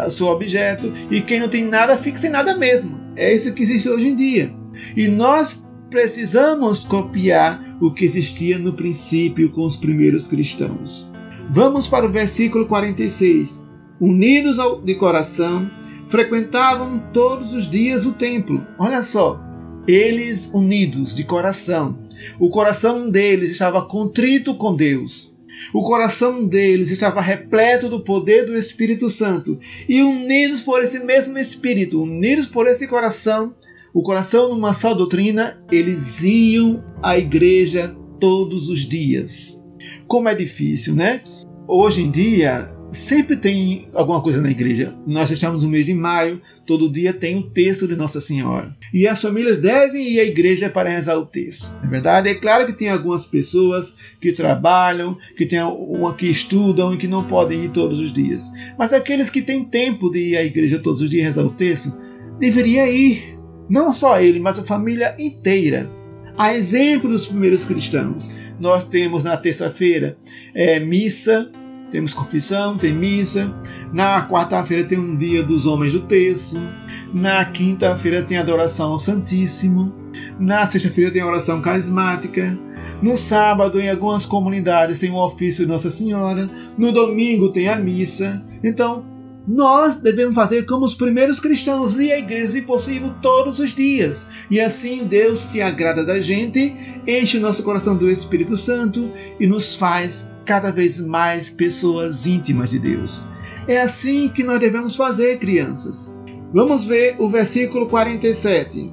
o 0.07 0.11
seu 0.11 0.27
objeto, 0.27 0.93
e 1.11 1.23
quem 1.23 1.41
não 1.41 1.49
tem 1.49 1.65
nada 1.65 1.97
fica 1.97 2.19
sem 2.19 2.31
nada 2.31 2.55
mesmo. 2.55 3.01
É 3.17 3.33
isso 3.33 3.55
que 3.55 3.63
existe 3.63 3.89
hoje 3.89 4.09
em 4.09 4.15
dia. 4.15 4.55
E 4.95 5.09
nós 5.09 5.67
precisamos 5.89 6.85
copiar 6.85 7.79
o 7.81 7.95
que 7.95 8.05
existia 8.05 8.59
no 8.59 8.75
princípio 8.75 9.51
com 9.53 9.65
os 9.65 9.75
primeiros 9.75 10.29
cristãos. 10.29 11.11
Vamos 11.51 11.89
para 11.89 12.05
o 12.05 12.13
versículo 12.13 12.67
46. 12.67 13.65
Unidos 13.99 14.59
de 14.85 14.95
coração, 14.97 15.71
frequentavam 16.07 17.03
todos 17.13 17.55
os 17.55 17.69
dias 17.69 18.05
o 18.05 18.13
templo. 18.13 18.67
Olha 18.79 19.03
só, 19.03 19.41
eles 19.87 20.53
unidos 20.53 21.17
de 21.17 21.25
coração. 21.25 21.99
O 22.39 22.51
coração 22.51 23.09
deles 23.09 23.51
estava 23.51 23.87
contrito 23.87 24.55
com 24.55 24.77
Deus. 24.77 25.37
O 25.73 25.83
coração 25.83 26.47
deles 26.47 26.91
estava 26.91 27.23
repleto 27.23 27.89
do 27.89 28.01
poder 28.01 28.45
do 28.45 28.55
Espírito 28.55 29.09
Santo. 29.09 29.59
E 29.89 30.03
unidos 30.03 30.61
por 30.61 30.83
esse 30.83 31.03
mesmo 31.05 31.39
Espírito, 31.39 32.03
unidos 32.03 32.47
por 32.47 32.69
esse 32.69 32.87
coração, 32.87 33.55
o 33.95 34.03
coração 34.03 34.51
numa 34.51 34.75
só 34.75 34.93
doutrina, 34.93 35.59
eles 35.73 36.23
iam 36.23 36.85
à 37.03 37.19
igreja 37.19 37.97
todos 38.21 38.69
os 38.69 38.81
dias. 38.81 39.58
Como 40.09 40.29
é 40.29 40.35
difícil, 40.35 40.95
né? 40.95 41.21
Hoje 41.69 42.03
em 42.03 42.11
dia, 42.11 42.67
sempre 42.91 43.37
tem 43.37 43.91
alguma 43.93 44.23
coisa 44.23 44.41
na 44.41 44.51
igreja. 44.51 44.97
Nós 45.07 45.31
estamos 45.31 45.63
no 45.63 45.69
mês 45.69 45.85
de 45.85 45.93
maio, 45.93 46.41
todo 46.67 46.91
dia 46.91 47.13
tem 47.13 47.37
o 47.37 47.43
texto 47.43 47.87
de 47.87 47.95
Nossa 47.95 48.19
Senhora. 48.19 48.75
E 48.93 49.07
as 49.07 49.21
famílias 49.21 49.59
devem 49.59 50.09
ir 50.09 50.21
à 50.21 50.25
igreja 50.25 50.71
para 50.71 50.89
rezar 50.89 51.19
o 51.19 51.27
texto. 51.27 51.79
É 51.85 51.87
verdade? 51.87 52.31
É 52.31 52.35
claro 52.35 52.65
que 52.65 52.73
tem 52.73 52.89
algumas 52.89 53.27
pessoas 53.27 53.97
que 54.19 54.33
trabalham, 54.33 55.15
que, 55.37 55.45
tem 55.45 55.61
uma, 55.63 56.15
que 56.15 56.31
estudam 56.31 56.95
e 56.95 56.97
que 56.97 57.07
não 57.07 57.25
podem 57.25 57.65
ir 57.65 57.69
todos 57.69 57.99
os 57.99 58.11
dias. 58.11 58.51
Mas 58.79 58.95
aqueles 58.95 59.29
que 59.29 59.43
têm 59.43 59.63
tempo 59.63 60.11
de 60.11 60.31
ir 60.31 60.37
à 60.39 60.43
igreja 60.43 60.79
todos 60.79 61.03
os 61.03 61.11
dias 61.11 61.25
rezar 61.25 61.45
o 61.45 61.51
texto, 61.51 61.99
deveria 62.39 62.89
ir. 62.91 63.39
Não 63.69 63.93
só 63.93 64.19
ele, 64.19 64.41
mas 64.41 64.59
a 64.59 64.65
família 64.65 65.15
inteira. 65.19 65.91
A 66.39 66.55
exemplo 66.55 67.11
dos 67.11 67.27
primeiros 67.27 67.67
cristãos. 67.67 68.33
Nós 68.59 68.85
temos 68.85 69.23
na 69.23 69.37
terça-feira 69.37 70.17
é, 70.55 70.81
missa 70.81 71.51
temos 71.91 72.13
confissão, 72.13 72.77
tem 72.77 72.93
missa. 72.93 73.55
Na 73.93 74.29
quarta-feira 74.29 74.85
tem 74.85 74.99
um 74.99 75.17
dia 75.17 75.43
dos 75.43 75.67
homens 75.67 75.95
do 75.95 76.01
terço. 76.01 76.61
Na 77.13 77.45
quinta-feira 77.45 78.23
tem 78.23 78.37
adoração 78.37 78.93
ao 78.93 78.99
Santíssimo. 78.99 79.93
Na 80.39 80.67
sexta-feira 80.67 81.11
tem 81.11 81.23
oração 81.23 81.63
carismática. 81.63 82.59
No 83.01 83.17
sábado, 83.17 83.81
em 83.81 83.89
algumas 83.89 84.27
comunidades, 84.27 85.01
tem 85.01 85.11
o 85.11 85.17
ofício 85.17 85.65
de 85.65 85.71
Nossa 85.71 85.91
Senhora. 85.91 86.51
No 86.77 86.93
domingo 86.93 87.53
tem 87.53 87.69
a 87.69 87.77
missa. 87.77 88.45
Então, 88.63 89.05
nós 89.49 89.97
devemos 89.97 90.35
fazer 90.35 90.67
como 90.67 90.85
os 90.85 90.95
primeiros 90.95 91.41
cristãos, 91.41 91.99
ir 91.99 92.13
à 92.13 92.19
igreja, 92.19 92.49
se 92.49 92.63
possível, 92.63 93.15
todos 93.23 93.59
os 93.59 93.75
dias. 93.75 94.29
E 94.51 94.61
assim 94.61 95.07
Deus 95.07 95.41
se 95.41 95.63
agrada 95.63 96.05
da 96.05 96.21
gente, 96.21 96.77
enche 97.07 97.39
o 97.39 97.41
nosso 97.41 97.63
coração 97.63 97.97
do 97.97 98.11
Espírito 98.11 98.59
Santo 98.59 99.11
e 99.41 99.47
nos 99.47 99.77
faz 99.77 100.33
cada 100.45 100.71
vez 100.71 101.01
mais 101.01 101.49
pessoas 101.49 102.27
íntimas 102.27 102.71
de 102.71 102.79
Deus. 102.79 103.27
É 103.67 103.81
assim 103.81 104.29
que 104.29 104.45
nós 104.45 104.61
devemos 104.61 104.95
fazer, 104.95 105.39
crianças. 105.39 106.15
Vamos 106.53 106.85
ver 106.85 107.17
o 107.19 107.27
versículo 107.27 107.89
47. 107.89 108.93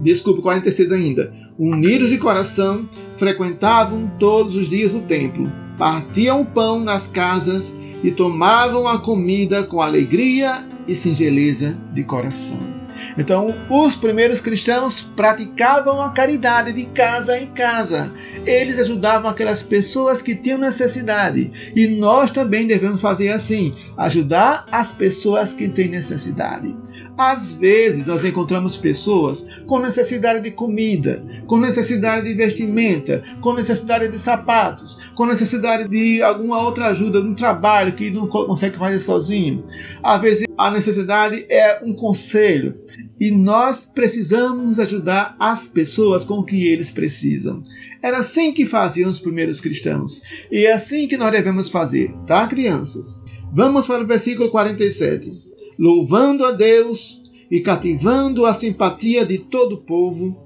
Desculpe, 0.00 0.42
46 0.42 0.90
ainda. 0.90 1.32
Unidos 1.56 2.10
de 2.10 2.18
coração, 2.18 2.88
frequentavam 3.16 4.10
todos 4.18 4.56
os 4.56 4.68
dias 4.68 4.94
o 4.94 5.02
templo, 5.02 5.52
partiam 5.78 6.44
pão 6.44 6.80
nas 6.80 7.06
casas 7.06 7.76
e 8.02 8.10
tomavam 8.10 8.88
a 8.88 9.00
comida 9.00 9.62
com 9.64 9.80
alegria 9.80 10.64
e 10.86 10.94
singeleza 10.94 11.78
de 11.92 12.02
coração. 12.04 12.82
Então, 13.16 13.54
os 13.70 13.96
primeiros 13.96 14.40
cristãos 14.40 15.00
praticavam 15.00 16.00
a 16.00 16.10
caridade 16.10 16.72
de 16.72 16.84
casa 16.86 17.38
em 17.38 17.46
casa. 17.46 18.12
Eles 18.44 18.78
ajudavam 18.78 19.30
aquelas 19.30 19.62
pessoas 19.62 20.22
que 20.22 20.34
tinham 20.34 20.58
necessidade. 20.58 21.72
E 21.74 21.88
nós 21.88 22.30
também 22.30 22.66
devemos 22.66 23.00
fazer 23.00 23.30
assim: 23.30 23.74
ajudar 23.96 24.66
as 24.70 24.92
pessoas 24.92 25.54
que 25.54 25.68
têm 25.68 25.88
necessidade. 25.88 26.74
Às 27.16 27.52
vezes 27.52 28.06
nós 28.06 28.24
encontramos 28.24 28.76
pessoas 28.76 29.60
com 29.66 29.78
necessidade 29.78 30.40
de 30.40 30.50
comida, 30.50 31.24
com 31.46 31.58
necessidade 31.58 32.26
de 32.26 32.34
vestimenta, 32.34 33.22
com 33.40 33.52
necessidade 33.52 34.08
de 34.08 34.18
sapatos, 34.18 35.10
com 35.14 35.26
necessidade 35.26 35.88
de 35.88 36.22
alguma 36.22 36.62
outra 36.62 36.86
ajuda 36.86 37.20
no 37.20 37.34
trabalho 37.34 37.92
que 37.92 38.10
não 38.10 38.26
consegue 38.26 38.78
fazer 38.78 38.98
sozinho. 38.98 39.64
Às 40.02 40.20
vezes 40.20 40.46
a 40.56 40.70
necessidade 40.70 41.44
é 41.48 41.80
um 41.84 41.92
conselho 41.92 42.80
e 43.20 43.30
nós 43.30 43.84
precisamos 43.84 44.80
ajudar 44.80 45.36
as 45.38 45.66
pessoas 45.66 46.24
com 46.24 46.38
o 46.38 46.44
que 46.44 46.66
eles 46.66 46.90
precisam. 46.90 47.62
Era 48.02 48.18
assim 48.18 48.52
que 48.52 48.66
faziam 48.66 49.10
os 49.10 49.20
primeiros 49.20 49.60
cristãos 49.60 50.22
e 50.50 50.66
é 50.66 50.72
assim 50.72 51.06
que 51.06 51.18
nós 51.18 51.30
devemos 51.30 51.68
fazer, 51.68 52.10
tá, 52.26 52.46
crianças? 52.46 53.20
Vamos 53.54 53.86
para 53.86 54.02
o 54.02 54.06
versículo 54.06 54.50
47 54.50 55.51
louvando 55.78 56.44
a 56.44 56.52
Deus 56.52 57.22
e 57.50 57.60
cativando 57.60 58.46
a 58.46 58.54
simpatia 58.54 59.26
de 59.26 59.38
todo 59.38 59.74
o 59.74 59.82
povo. 59.82 60.36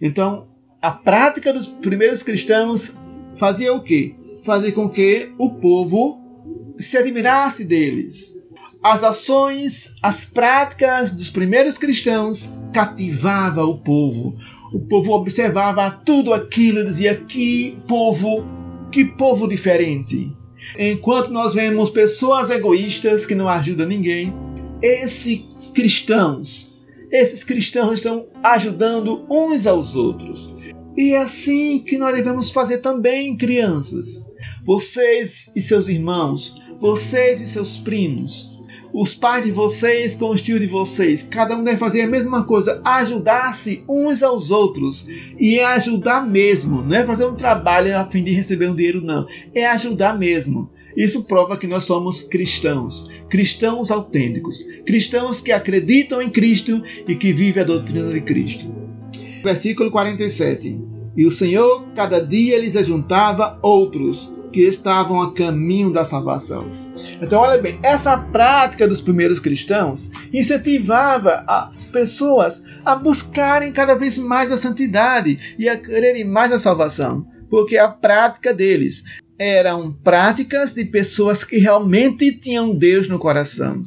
Então, 0.00 0.46
a 0.80 0.90
prática 0.90 1.52
dos 1.52 1.68
primeiros 1.68 2.22
cristãos 2.22 2.98
fazia 3.36 3.72
o 3.72 3.82
quê? 3.82 4.14
Fazia 4.44 4.72
com 4.72 4.88
que 4.88 5.30
o 5.38 5.50
povo 5.50 6.20
se 6.78 6.96
admirasse 6.96 7.64
deles. 7.64 8.40
As 8.82 9.02
ações, 9.02 9.96
as 10.02 10.26
práticas 10.26 11.10
dos 11.10 11.30
primeiros 11.30 11.78
cristãos 11.78 12.50
cativava 12.72 13.64
o 13.64 13.78
povo. 13.78 14.36
O 14.74 14.80
povo 14.80 15.12
observava 15.12 15.90
tudo 15.90 16.34
aquilo 16.34 16.80
e 16.80 16.84
dizia: 16.84 17.14
que 17.14 17.78
povo, 17.88 18.46
que 18.92 19.04
povo 19.04 19.48
diferente. 19.48 20.36
Enquanto 20.78 21.30
nós 21.30 21.54
vemos 21.54 21.90
pessoas 21.90 22.50
egoístas 22.50 23.24
que 23.24 23.34
não 23.34 23.48
ajudam 23.48 23.86
ninguém, 23.86 24.34
esses 24.84 25.70
cristãos, 25.74 26.78
esses 27.10 27.42
cristãos 27.42 28.00
estão 28.00 28.26
ajudando 28.42 29.24
uns 29.30 29.66
aos 29.66 29.96
outros. 29.96 30.54
E 30.94 31.14
é 31.14 31.22
assim 31.22 31.78
que 31.78 31.96
nós 31.96 32.14
devemos 32.14 32.50
fazer 32.50 32.78
também, 32.78 33.34
crianças. 33.34 34.30
Vocês 34.62 35.50
e 35.56 35.62
seus 35.62 35.88
irmãos, 35.88 36.60
vocês 36.78 37.40
e 37.40 37.46
seus 37.46 37.78
primos, 37.78 38.62
os 38.92 39.14
pais 39.14 39.46
de 39.46 39.52
vocês 39.52 40.16
com 40.16 40.26
o 40.26 40.34
estilo 40.34 40.60
de 40.60 40.66
vocês, 40.66 41.22
cada 41.22 41.56
um 41.56 41.64
deve 41.64 41.78
fazer 41.78 42.02
a 42.02 42.06
mesma 42.06 42.44
coisa, 42.44 42.82
ajudar-se 42.84 43.82
uns 43.88 44.22
aos 44.22 44.50
outros. 44.50 45.06
E 45.40 45.58
é 45.58 45.64
ajudar 45.64 46.26
mesmo, 46.26 46.82
não 46.82 46.94
é 46.94 47.06
fazer 47.06 47.24
um 47.24 47.34
trabalho 47.34 47.96
a 47.96 48.04
fim 48.04 48.22
de 48.22 48.32
receber 48.32 48.68
um 48.68 48.76
dinheiro, 48.76 49.00
não. 49.00 49.26
É 49.54 49.66
ajudar 49.66 50.18
mesmo. 50.18 50.70
Isso 50.96 51.24
prova 51.24 51.56
que 51.56 51.66
nós 51.66 51.84
somos 51.84 52.22
cristãos, 52.22 53.10
cristãos 53.28 53.90
autênticos, 53.90 54.64
cristãos 54.86 55.40
que 55.40 55.52
acreditam 55.52 56.22
em 56.22 56.30
Cristo 56.30 56.82
e 57.08 57.14
que 57.16 57.32
vivem 57.32 57.62
a 57.62 57.66
doutrina 57.66 58.12
de 58.12 58.20
Cristo. 58.20 58.72
Versículo 59.42 59.90
47. 59.90 60.80
E 61.16 61.26
o 61.26 61.30
Senhor 61.30 61.86
cada 61.94 62.20
dia 62.20 62.58
lhes 62.58 62.76
ajuntava 62.76 63.58
outros, 63.62 64.32
que 64.54 64.60
estavam 64.60 65.20
a 65.20 65.34
caminho 65.34 65.92
da 65.92 66.04
salvação. 66.04 66.64
Então, 67.20 67.40
olha 67.40 67.60
bem, 67.60 67.76
essa 67.82 68.16
prática 68.16 68.86
dos 68.86 69.00
primeiros 69.00 69.40
cristãos 69.40 70.12
incentivava 70.32 71.44
as 71.46 71.84
pessoas 71.86 72.64
a 72.84 72.94
buscarem 72.94 73.72
cada 73.72 73.96
vez 73.96 74.16
mais 74.16 74.52
a 74.52 74.56
santidade 74.56 75.56
e 75.58 75.68
a 75.68 75.76
quererem 75.76 76.24
mais 76.24 76.52
a 76.52 76.58
salvação, 76.60 77.26
porque 77.50 77.76
a 77.76 77.88
prática 77.88 78.54
deles 78.54 79.04
eram 79.38 79.92
práticas 79.92 80.74
de 80.74 80.84
pessoas 80.84 81.44
que 81.44 81.58
realmente 81.58 82.32
tinham 82.32 82.74
Deus 82.74 83.08
no 83.08 83.18
coração. 83.18 83.82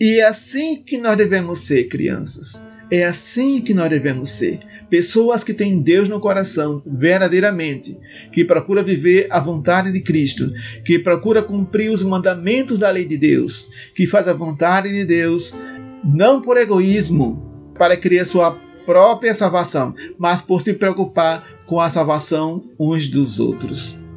E 0.00 0.20
é 0.20 0.26
assim 0.26 0.76
que 0.76 0.98
nós 0.98 1.16
devemos 1.16 1.60
ser, 1.60 1.84
crianças. 1.88 2.66
É 2.90 3.04
assim 3.04 3.60
que 3.60 3.74
nós 3.74 3.90
devemos 3.90 4.30
ser. 4.30 4.60
Pessoas 4.88 5.44
que 5.44 5.52
têm 5.52 5.80
Deus 5.80 6.08
no 6.08 6.18
coração 6.18 6.82
verdadeiramente, 6.86 7.98
que 8.32 8.44
procura 8.44 8.82
viver 8.82 9.26
a 9.30 9.38
vontade 9.38 9.92
de 9.92 10.00
Cristo, 10.00 10.50
que 10.84 10.98
procura 10.98 11.42
cumprir 11.42 11.90
os 11.90 12.02
mandamentos 12.02 12.78
da 12.78 12.90
lei 12.90 13.04
de 13.04 13.18
Deus, 13.18 13.70
que 13.94 14.06
faz 14.06 14.28
a 14.28 14.32
vontade 14.32 14.90
de 14.90 15.04
Deus 15.04 15.54
não 16.02 16.40
por 16.40 16.56
egoísmo, 16.56 17.72
para 17.76 17.96
criar 17.96 18.24
sua 18.24 18.52
própria 18.86 19.34
salvação, 19.34 19.94
mas 20.18 20.40
por 20.40 20.62
se 20.62 20.72
preocupar 20.72 21.44
com 21.66 21.78
a 21.78 21.90
salvação 21.90 22.64
uns 22.78 23.08
dos 23.08 23.38
outros. 23.38 24.07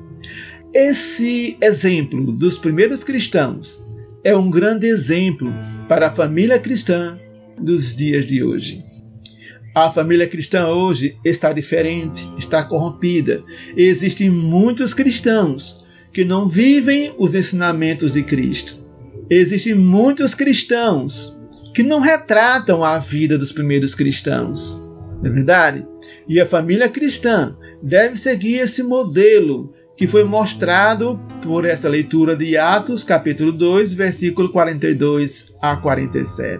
Esse 0.73 1.57
exemplo 1.61 2.31
dos 2.31 2.57
primeiros 2.57 3.03
cristãos 3.03 3.85
é 4.23 4.35
um 4.35 4.49
grande 4.49 4.87
exemplo 4.87 5.53
para 5.89 6.07
a 6.07 6.15
família 6.15 6.57
cristã 6.59 7.19
dos 7.59 7.93
dias 7.93 8.25
de 8.25 8.41
hoje. 8.41 8.81
A 9.75 9.91
família 9.91 10.27
cristã 10.27 10.69
hoje 10.69 11.17
está 11.25 11.51
diferente, 11.51 12.25
está 12.37 12.63
corrompida. 12.63 13.43
Existem 13.75 14.29
muitos 14.29 14.93
cristãos 14.93 15.85
que 16.13 16.23
não 16.23 16.47
vivem 16.47 17.13
os 17.17 17.35
ensinamentos 17.35 18.13
de 18.13 18.23
Cristo. 18.23 18.89
Existem 19.29 19.75
muitos 19.75 20.33
cristãos 20.33 21.37
que 21.75 21.83
não 21.83 21.99
retratam 21.99 22.81
a 22.81 22.97
vida 22.97 23.37
dos 23.37 23.51
primeiros 23.51 23.93
cristãos. 23.93 24.81
Não 25.21 25.29
é 25.29 25.33
verdade? 25.33 25.85
E 26.29 26.39
a 26.39 26.45
família 26.45 26.87
cristã 26.87 27.57
deve 27.83 28.15
seguir 28.15 28.55
esse 28.55 28.83
modelo 28.83 29.73
que 30.01 30.07
foi 30.07 30.23
mostrado 30.23 31.21
por 31.43 31.63
essa 31.63 31.87
leitura 31.87 32.35
de 32.35 32.57
Atos, 32.57 33.03
capítulo 33.03 33.51
2, 33.51 33.93
versículo 33.93 34.49
42 34.49 35.53
a 35.61 35.75
47. 35.75 36.59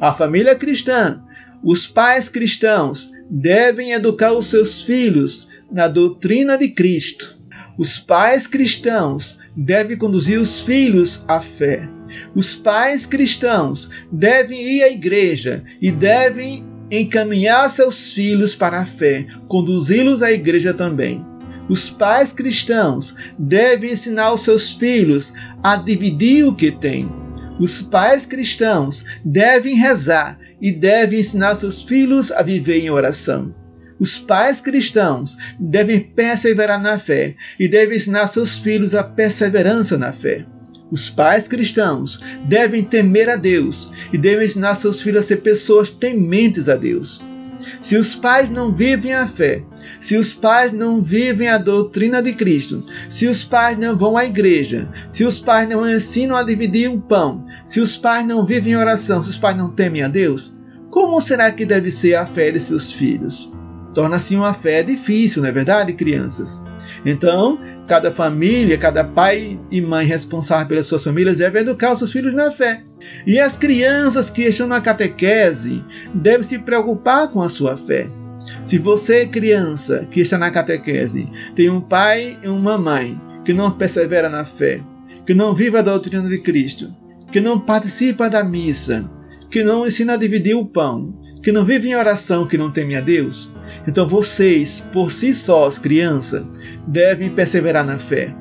A 0.00 0.14
família 0.14 0.54
cristã 0.54 1.20
os 1.60 1.88
pais 1.88 2.28
cristãos 2.28 3.10
devem 3.28 3.90
educar 3.90 4.32
os 4.32 4.46
seus 4.46 4.84
filhos 4.84 5.48
na 5.72 5.88
doutrina 5.88 6.56
de 6.56 6.68
Cristo. 6.68 7.36
Os 7.76 7.98
pais 7.98 8.46
cristãos 8.46 9.40
devem 9.56 9.96
conduzir 9.96 10.38
os 10.40 10.62
filhos 10.62 11.24
à 11.26 11.40
fé. 11.40 11.82
Os 12.32 12.54
pais 12.54 13.06
cristãos 13.06 13.90
devem 14.12 14.62
ir 14.62 14.84
à 14.84 14.88
igreja 14.88 15.64
e 15.82 15.90
devem 15.90 16.64
encaminhar 16.92 17.68
seus 17.70 18.12
filhos 18.12 18.54
para 18.54 18.78
a 18.78 18.86
fé, 18.86 19.26
conduzi-los 19.48 20.22
à 20.22 20.30
igreja 20.30 20.72
também. 20.72 21.26
Os 21.68 21.90
pais 21.90 22.32
cristãos 22.32 23.14
devem 23.38 23.92
ensinar 23.92 24.32
os 24.32 24.42
seus 24.42 24.74
filhos 24.74 25.34
a 25.62 25.76
dividir 25.76 26.46
o 26.46 26.54
que 26.54 26.72
têm. 26.72 27.10
Os 27.60 27.82
pais 27.82 28.24
cristãos 28.24 29.04
devem 29.24 29.76
rezar 29.76 30.38
e 30.60 30.72
deve 30.72 31.18
ensinar 31.18 31.54
seus 31.54 31.82
filhos 31.82 32.32
a 32.32 32.42
viver 32.42 32.80
em 32.80 32.90
oração. 32.90 33.54
Os 34.00 34.16
pais 34.16 34.60
cristãos 34.60 35.36
devem 35.58 36.00
perseverar 36.00 36.80
na 36.80 36.98
fé 36.98 37.34
e 37.58 37.68
devem 37.68 37.96
ensinar 37.96 38.28
seus 38.28 38.60
filhos 38.60 38.94
a 38.94 39.02
perseverança 39.02 39.98
na 39.98 40.12
fé. 40.12 40.46
Os 40.90 41.10
pais 41.10 41.46
cristãos 41.46 42.20
devem 42.48 42.82
temer 42.82 43.28
a 43.28 43.36
Deus 43.36 43.90
e 44.12 44.16
devem 44.16 44.46
ensinar 44.46 44.74
seus 44.76 45.02
filhos 45.02 45.24
a 45.24 45.26
ser 45.26 45.38
pessoas 45.38 45.90
tementes 45.90 46.68
a 46.68 46.76
Deus. 46.76 47.22
Se 47.80 47.96
os 47.96 48.14
pais 48.14 48.50
não 48.50 48.72
vivem 48.72 49.12
a 49.12 49.26
fé, 49.26 49.62
se 50.00 50.16
os 50.16 50.32
pais 50.32 50.72
não 50.72 51.02
vivem 51.02 51.48
a 51.48 51.58
doutrina 51.58 52.22
de 52.22 52.32
Cristo, 52.32 52.84
se 53.08 53.26
os 53.26 53.44
pais 53.44 53.76
não 53.76 53.96
vão 53.96 54.16
à 54.16 54.24
igreja, 54.24 54.88
se 55.08 55.24
os 55.24 55.40
pais 55.40 55.68
não 55.68 55.88
ensinam 55.88 56.36
a 56.36 56.42
dividir 56.42 56.90
o 56.90 57.00
pão, 57.00 57.44
se 57.64 57.80
os 57.80 57.96
pais 57.96 58.26
não 58.26 58.46
vivem 58.46 58.74
em 58.74 58.76
oração, 58.76 59.22
se 59.22 59.30
os 59.30 59.38
pais 59.38 59.56
não 59.56 59.70
temem 59.70 60.02
a 60.02 60.08
Deus, 60.08 60.56
como 60.90 61.20
será 61.20 61.50
que 61.50 61.66
deve 61.66 61.90
ser 61.90 62.14
a 62.14 62.26
fé 62.26 62.50
de 62.50 62.60
seus 62.60 62.92
filhos? 62.92 63.52
Torna-se 63.94 64.36
uma 64.36 64.54
fé 64.54 64.82
difícil, 64.82 65.42
não 65.42 65.48
é 65.48 65.52
verdade, 65.52 65.92
crianças? 65.92 66.62
Então, 67.04 67.58
cada 67.86 68.10
família, 68.10 68.76
cada 68.78 69.04
pai 69.04 69.58
e 69.70 69.80
mãe 69.80 70.06
responsável 70.06 70.68
pelas 70.68 70.86
suas 70.86 71.04
famílias 71.04 71.38
deve 71.38 71.60
educar 71.60 71.92
os 71.92 71.98
seus 71.98 72.12
filhos 72.12 72.34
na 72.34 72.50
fé. 72.50 72.82
E 73.26 73.38
as 73.38 73.56
crianças 73.56 74.30
que 74.30 74.42
estão 74.42 74.66
na 74.66 74.80
catequese 74.80 75.84
devem 76.14 76.42
se 76.42 76.58
preocupar 76.58 77.28
com 77.28 77.40
a 77.40 77.48
sua 77.48 77.76
fé. 77.76 78.08
Se 78.64 78.78
você, 78.78 79.26
criança 79.26 80.06
que 80.10 80.20
está 80.20 80.38
na 80.38 80.50
catequese, 80.50 81.30
tem 81.54 81.70
um 81.70 81.80
pai 81.80 82.38
e 82.42 82.48
uma 82.48 82.78
mãe 82.78 83.18
que 83.44 83.52
não 83.52 83.70
persevera 83.70 84.28
na 84.28 84.44
fé, 84.44 84.80
que 85.26 85.34
não 85.34 85.54
vive 85.54 85.78
a 85.78 85.82
doutrina 85.82 86.28
de 86.28 86.38
Cristo, 86.38 86.94
que 87.32 87.40
não 87.40 87.58
participa 87.58 88.28
da 88.28 88.42
missa, 88.44 89.10
que 89.50 89.62
não 89.62 89.86
ensina 89.86 90.14
a 90.14 90.16
dividir 90.16 90.54
o 90.54 90.66
pão, 90.66 91.14
que 91.42 91.52
não 91.52 91.64
vive 91.64 91.88
em 91.88 91.96
oração, 91.96 92.46
que 92.46 92.58
não 92.58 92.70
teme 92.70 92.96
a 92.96 93.00
Deus, 93.00 93.54
então 93.86 94.06
vocês, 94.06 94.80
por 94.92 95.10
si 95.10 95.32
sós, 95.32 95.78
criança, 95.78 96.46
devem 96.86 97.30
perseverar 97.30 97.84
na 97.84 97.98
fé, 97.98 98.34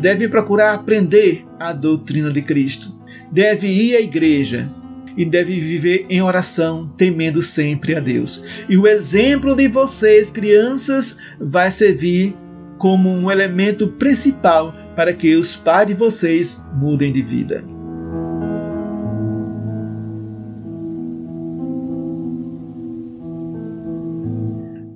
devem 0.00 0.28
procurar 0.28 0.74
aprender 0.74 1.44
a 1.58 1.72
doutrina 1.72 2.32
de 2.32 2.42
Cristo, 2.42 2.94
devem 3.30 3.70
ir 3.70 3.96
à 3.96 4.00
igreja, 4.00 4.70
e 5.16 5.24
deve 5.24 5.58
viver 5.60 6.06
em 6.08 6.22
oração, 6.22 6.88
temendo 6.96 7.42
sempre 7.42 7.94
a 7.94 8.00
Deus. 8.00 8.42
E 8.68 8.76
o 8.76 8.86
exemplo 8.86 9.54
de 9.54 9.68
vocês, 9.68 10.30
crianças, 10.30 11.18
vai 11.38 11.70
servir 11.70 12.34
como 12.78 13.10
um 13.10 13.30
elemento 13.30 13.88
principal 13.88 14.74
para 14.96 15.12
que 15.12 15.36
os 15.36 15.56
pais 15.56 15.88
de 15.88 15.94
vocês 15.94 16.62
mudem 16.74 17.12
de 17.12 17.22
vida. 17.22 17.62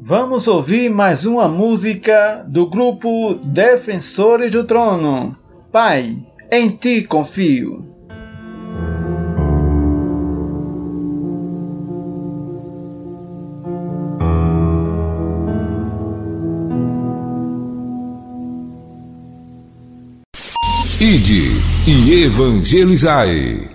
Vamos 0.07 0.47
ouvir 0.47 0.91
mais 0.91 1.25
uma 1.25 1.49
música 1.49 2.45
do 2.47 2.69
grupo 2.69 3.37
Defensores 3.43 4.53
do 4.53 4.63
Trono. 4.63 5.35
Pai, 5.73 6.19
em 6.53 6.69
ti 6.69 7.05
confio. 7.05 7.83
Ide 21.01 21.53
e 21.87 22.25
evangelizai. 22.25 23.74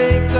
think 0.00 0.39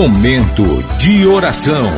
Momento 0.00 0.62
de 0.96 1.26
oração. 1.26 1.88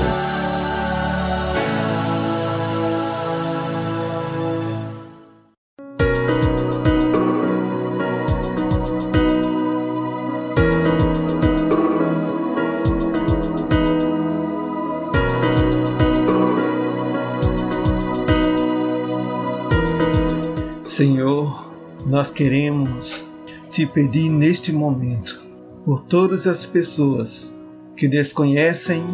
Senhor, 20.83 21.71
nós 22.07 22.31
queremos 22.31 23.31
te 23.71 23.85
pedir 23.85 24.31
neste 24.31 24.73
momento 24.73 25.39
por 25.85 26.01
todas 26.05 26.47
as 26.47 26.65
pessoas 26.65 27.60
que 28.01 28.09
desconhecem, 28.09 29.05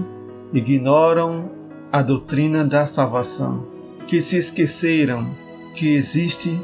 ignoram 0.55 1.51
a 1.91 2.03
doutrina 2.03 2.65
da 2.65 2.87
salvação, 2.87 3.67
que 4.07 4.23
se 4.23 4.37
esqueceram 4.37 5.29
que 5.75 5.93
existe 5.93 6.57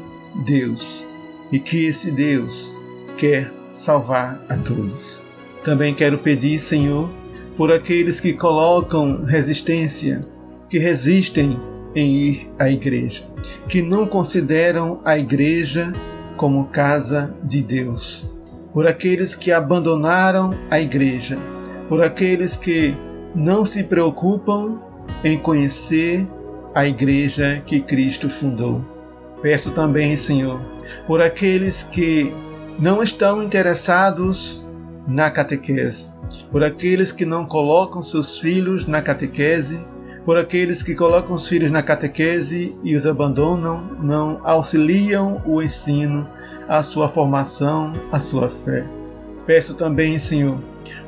Deus 0.45 1.05
e 1.51 1.59
que 1.59 1.85
esse 1.85 2.11
Deus 2.11 2.77
quer 3.17 3.51
salvar 3.73 4.41
a 4.47 4.55
todos. 4.55 5.21
Também 5.65 5.93
quero 5.93 6.17
pedir, 6.17 6.61
Senhor, 6.61 7.09
por 7.57 7.73
aqueles 7.73 8.21
que 8.21 8.31
colocam 8.31 9.25
resistência, 9.25 10.21
que 10.69 10.79
resistem 10.79 11.59
em 11.93 12.09
ir 12.09 12.49
à 12.57 12.69
igreja, 12.69 13.25
que 13.67 13.81
não 13.81 14.07
consideram 14.07 15.01
a 15.03 15.17
igreja 15.17 15.93
como 16.37 16.69
casa 16.69 17.35
de 17.43 17.61
Deus, 17.61 18.31
por 18.71 18.87
aqueles 18.87 19.35
que 19.35 19.51
abandonaram 19.51 20.57
a 20.71 20.79
igreja, 20.79 21.37
por 21.89 22.01
aqueles 22.01 22.55
que 22.55 22.95
não 23.35 23.65
se 23.65 23.83
preocupam 23.83 24.79
em 25.23 25.37
conhecer 25.37 26.27
a 26.73 26.87
igreja 26.87 27.61
que 27.65 27.79
Cristo 27.79 28.29
fundou. 28.29 28.81
Peço 29.41 29.71
também, 29.71 30.15
Senhor, 30.15 30.59
por 31.05 31.21
aqueles 31.21 31.83
que 31.83 32.33
não 32.79 33.03
estão 33.03 33.43
interessados 33.43 34.67
na 35.07 35.29
catequese, 35.29 36.11
por 36.51 36.63
aqueles 36.63 37.11
que 37.11 37.25
não 37.25 37.45
colocam 37.45 38.01
seus 38.01 38.39
filhos 38.39 38.87
na 38.87 39.01
catequese 39.01 39.79
por 40.25 40.37
aqueles 40.37 40.81
que 40.81 40.95
colocam 40.95 41.35
os 41.35 41.47
filhos 41.47 41.69
na 41.69 41.83
catequese 41.83 42.75
e 42.83 42.95
os 42.95 43.05
abandonam, 43.05 43.83
não 44.01 44.39
auxiliam 44.43 45.41
o 45.45 45.61
ensino, 45.61 46.25
a 46.67 46.81
sua 46.81 47.09
formação, 47.09 47.91
a 48.11 48.19
sua 48.19 48.49
fé. 48.49 48.85
Peço 49.45 49.73
também, 49.73 50.17
Senhor, 50.17 50.59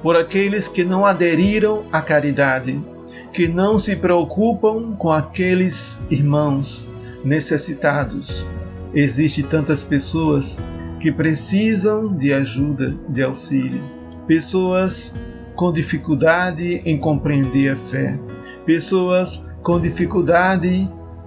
por 0.01 0.15
aqueles 0.15 0.67
que 0.67 0.83
não 0.83 1.05
aderiram 1.05 1.85
à 1.91 2.01
caridade, 2.01 2.83
que 3.31 3.47
não 3.47 3.79
se 3.79 3.95
preocupam 3.95 4.95
com 4.95 5.11
aqueles 5.11 6.05
irmãos 6.09 6.87
necessitados. 7.23 8.47
Existem 8.93 9.43
tantas 9.45 9.83
pessoas 9.83 10.59
que 10.99 11.11
precisam 11.11 12.13
de 12.15 12.33
ajuda, 12.33 12.95
de 13.09 13.21
auxílio, 13.21 13.81
pessoas 14.27 15.19
com 15.55 15.71
dificuldade 15.71 16.81
em 16.85 16.97
compreender 16.97 17.69
a 17.69 17.75
fé. 17.75 18.19
Pessoas 18.65 19.51
com 19.61 19.79
dificuldade 19.79 20.85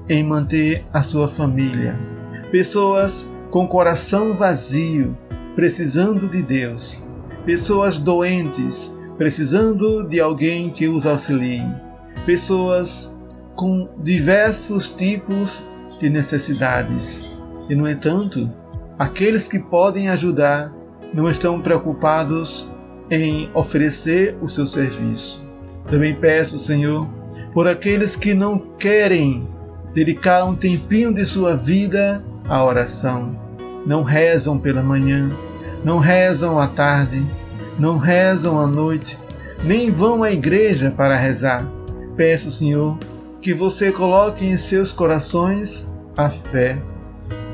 em 0.08 0.24
manter 0.24 0.84
a 0.92 1.02
sua 1.02 1.28
família, 1.28 1.98
pessoas 2.50 3.32
com 3.50 3.66
coração 3.68 4.34
vazio, 4.34 5.16
precisando 5.58 6.28
de 6.28 6.40
Deus, 6.40 7.04
pessoas 7.44 7.98
doentes, 7.98 8.96
precisando 9.16 10.06
de 10.06 10.20
alguém 10.20 10.70
que 10.70 10.86
os 10.86 11.04
auxilie, 11.04 11.66
pessoas 12.24 13.20
com 13.56 13.88
diversos 13.98 14.88
tipos 14.88 15.68
de 15.98 16.08
necessidades. 16.08 17.36
E, 17.68 17.74
no 17.74 17.90
entanto, 17.90 18.48
aqueles 18.96 19.48
que 19.48 19.58
podem 19.58 20.08
ajudar 20.08 20.72
não 21.12 21.28
estão 21.28 21.60
preocupados 21.60 22.70
em 23.10 23.50
oferecer 23.52 24.38
o 24.40 24.46
seu 24.46 24.64
serviço. 24.64 25.44
Também 25.88 26.14
peço, 26.14 26.56
Senhor, 26.56 27.04
por 27.52 27.66
aqueles 27.66 28.14
que 28.14 28.32
não 28.32 28.60
querem 28.78 29.48
dedicar 29.92 30.44
um 30.44 30.54
tempinho 30.54 31.12
de 31.12 31.24
sua 31.24 31.56
vida 31.56 32.24
à 32.48 32.64
oração. 32.64 33.36
Não 33.84 34.04
rezam 34.04 34.56
pela 34.56 34.82
manhã, 34.82 35.34
não 35.84 35.98
rezam 35.98 36.58
à 36.58 36.66
tarde, 36.66 37.24
não 37.78 37.98
rezam 37.98 38.58
à 38.58 38.66
noite, 38.66 39.18
nem 39.64 39.90
vão 39.90 40.22
à 40.22 40.30
igreja 40.30 40.90
para 40.90 41.16
rezar. 41.16 41.66
Peço, 42.16 42.50
Senhor, 42.50 42.98
que 43.40 43.54
você 43.54 43.92
coloque 43.92 44.44
em 44.44 44.56
seus 44.56 44.92
corações 44.92 45.90
a 46.16 46.28
fé 46.28 46.80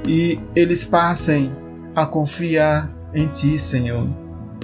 e 0.07 0.39
eles 0.55 0.85
passem 0.85 1.55
a 1.95 2.07
confiar 2.07 2.91
em 3.15 3.29
Ti, 3.29 3.59
Senhor. 3.59 4.09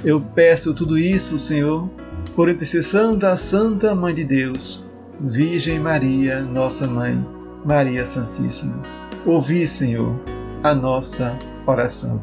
Eu 0.04 0.20
peço 0.20 0.74
tudo 0.74 0.98
isso, 0.98 1.38
Senhor, 1.38 1.88
por 2.34 2.48
intercessão 2.48 3.16
da 3.16 3.36
Santa 3.36 3.94
Mãe 3.94 4.14
de 4.14 4.24
Deus 4.24 4.90
Virgem 5.22 5.78
Maria, 5.78 6.40
nossa 6.40 6.86
Mãe, 6.86 7.26
Maria 7.62 8.06
Santíssima, 8.06 8.80
ouvi, 9.26 9.68
Senhor, 9.68 10.18
a 10.62 10.74
nossa 10.74 11.38
oração. 11.66 12.22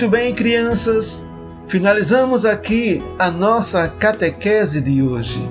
Muito 0.00 0.12
bem, 0.12 0.34
crianças, 0.34 1.28
finalizamos 1.68 2.46
aqui 2.46 3.04
a 3.18 3.30
nossa 3.30 3.86
catequese 3.86 4.80
de 4.80 5.02
hoje. 5.02 5.46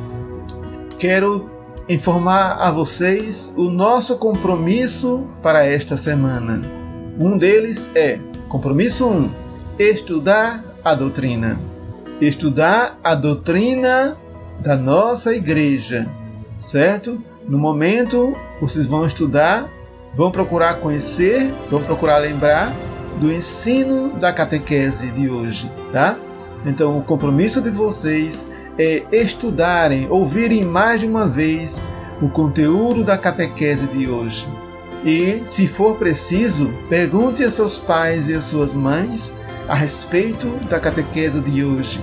Quero 0.97 1.47
informar 1.87 2.53
a 2.53 2.71
vocês 2.71 3.53
o 3.55 3.69
nosso 3.69 4.17
compromisso 4.17 5.27
para 5.43 5.63
esta 5.63 5.95
semana. 5.95 6.63
Um 7.19 7.37
deles 7.37 7.91
é 7.93 8.17
compromisso 8.47 9.07
1: 9.07 9.11
um, 9.11 9.31
estudar 9.77 10.63
a 10.83 10.95
doutrina. 10.95 11.59
Estudar 12.19 12.97
a 13.03 13.13
doutrina 13.13 14.17
da 14.63 14.75
nossa 14.75 15.31
igreja, 15.35 16.09
certo? 16.57 17.21
No 17.47 17.59
momento, 17.59 18.35
vocês 18.59 18.87
vão 18.87 19.05
estudar, 19.05 19.69
vão 20.15 20.31
procurar 20.31 20.79
conhecer, 20.79 21.53
vão 21.69 21.83
procurar 21.83 22.17
lembrar 22.17 22.73
do 23.19 23.31
ensino 23.31 24.09
da 24.17 24.31
catequese 24.31 25.11
de 25.11 25.29
hoje, 25.29 25.71
tá? 25.91 26.17
Então, 26.65 26.97
o 26.97 27.03
compromisso 27.03 27.61
de 27.61 27.69
vocês 27.69 28.49
é 28.77 29.03
estudarem, 29.11 30.09
ouvirem 30.09 30.63
mais 30.63 31.01
de 31.01 31.07
uma 31.07 31.27
vez 31.27 31.83
o 32.21 32.29
conteúdo 32.29 33.03
da 33.03 33.17
catequese 33.17 33.87
de 33.87 34.09
hoje 34.09 34.47
e, 35.03 35.41
se 35.45 35.67
for 35.67 35.95
preciso, 35.97 36.73
pergunte 36.89 37.43
a 37.43 37.49
seus 37.49 37.77
pais 37.77 38.27
e 38.27 38.35
a 38.35 38.41
suas 38.41 38.75
mães 38.75 39.35
a 39.67 39.75
respeito 39.75 40.47
da 40.67 40.79
catequese 40.79 41.39
de 41.41 41.63
hoje. 41.63 42.01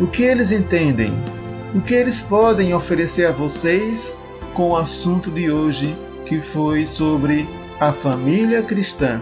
O 0.00 0.06
que 0.06 0.22
eles 0.22 0.50
entendem? 0.50 1.12
O 1.74 1.80
que 1.80 1.94
eles 1.94 2.22
podem 2.22 2.74
oferecer 2.74 3.26
a 3.26 3.32
vocês 3.32 4.16
com 4.54 4.70
o 4.70 4.76
assunto 4.76 5.30
de 5.30 5.50
hoje, 5.50 5.96
que 6.24 6.40
foi 6.40 6.86
sobre 6.86 7.48
a 7.78 7.92
família 7.92 8.62
cristã? 8.62 9.20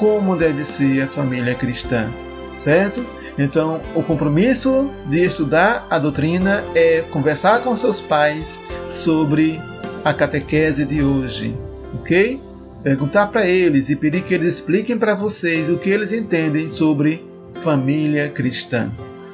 Como 0.00 0.34
deve 0.34 0.64
ser 0.64 1.02
a 1.02 1.06
família 1.06 1.54
cristã, 1.54 2.10
certo? 2.56 3.06
Então, 3.38 3.80
o 3.94 4.02
compromisso 4.02 4.90
de 5.06 5.22
estudar 5.22 5.86
a 5.88 5.98
doutrina 5.98 6.64
é 6.74 7.02
conversar 7.12 7.60
com 7.60 7.76
seus 7.76 8.00
pais 8.00 8.60
sobre 8.88 9.60
a 10.04 10.12
catequese 10.12 10.84
de 10.84 11.04
hoje 11.04 11.54
ok? 11.94 12.40
Perguntar 12.82 13.26
para 13.28 13.46
eles 13.46 13.90
e 13.90 13.96
pedir 13.96 14.22
que 14.22 14.34
eles 14.34 14.54
expliquem 14.54 14.98
para 14.98 15.14
vocês 15.14 15.68
o 15.68 15.78
que 15.78 15.90
eles 15.90 16.12
entendem 16.12 16.68
sobre 16.68 17.24
família 17.52 18.28
cristã. 18.28 18.90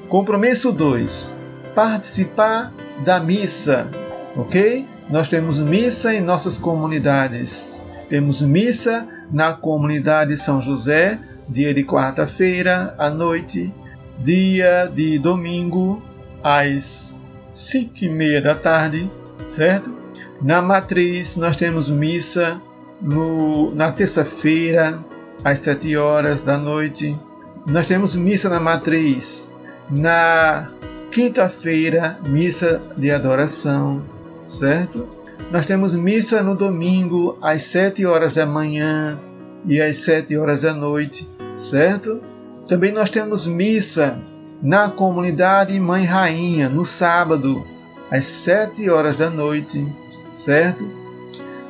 Compromisso 0.09 0.73
2: 0.73 1.33
participar 1.75 2.73
da 3.05 3.21
missa, 3.21 3.89
ok? 4.37 4.87
Nós 5.09 5.29
temos 5.29 5.61
missa 5.61 6.13
em 6.13 6.21
nossas 6.21 6.59
comunidades. 6.59 7.71
Temos 8.09 8.43
missa 8.43 9.09
na 9.31 9.53
comunidade 9.53 10.37
São 10.37 10.61
José, 10.63 11.19
dia 11.49 11.73
de 11.73 11.85
quarta-feira 11.85 12.95
à 12.99 13.11
noite, 13.11 13.73
dia 14.19 14.91
de 14.93 15.19
domingo 15.19 16.03
às 16.43 17.21
cinco 17.53 18.05
e 18.05 18.09
meia 18.09 18.41
da 18.41 18.55
tarde, 18.55 19.11
certo? 19.49 19.97
Na 20.41 20.61
matriz 20.61 21.37
nós 21.37 21.57
temos 21.57 21.89
missa 21.89 22.61
no, 23.01 23.75
na 23.75 23.93
terça-feira 23.93 24.99
às 25.45 25.61
sete 25.61 25.97
horas 25.97 26.43
da 26.43 26.57
noite. 26.57 27.19
Nós 27.67 27.89
temos 27.89 28.15
missa 28.15 28.49
na 28.49 28.61
matriz 28.61 29.51
na 29.91 30.69
quinta-feira, 31.11 32.19
missa 32.27 32.83
de 32.97 33.11
adoração, 33.11 34.03
certo? 34.45 35.16
Nós 35.51 35.67
temos 35.67 35.95
missa 35.95 36.43
no 36.43 36.55
domingo 36.55 37.39
às 37.41 37.65
sete 37.65 38.05
horas 38.05 38.35
da 38.35 38.45
manhã 38.45 39.19
e 39.65 39.81
às 39.81 39.99
sete 39.99 40.37
horas 40.37 40.61
da 40.61 40.75
noite, 40.75 41.29
certo? 41.55 42.21
Também 42.69 42.93
nós 42.93 43.11
temos 43.11 43.47
missa 43.47 44.19
na 44.63 44.91
comunidade 44.91 45.79
Mãe 45.79 46.05
Rainha 46.05 46.69
no 46.69 46.85
sábado 46.85 47.65
às 48.11 48.25
sete 48.25 48.89
horas 48.91 49.17
da 49.17 49.31
noite, 49.31 49.87
certo? 50.35 50.89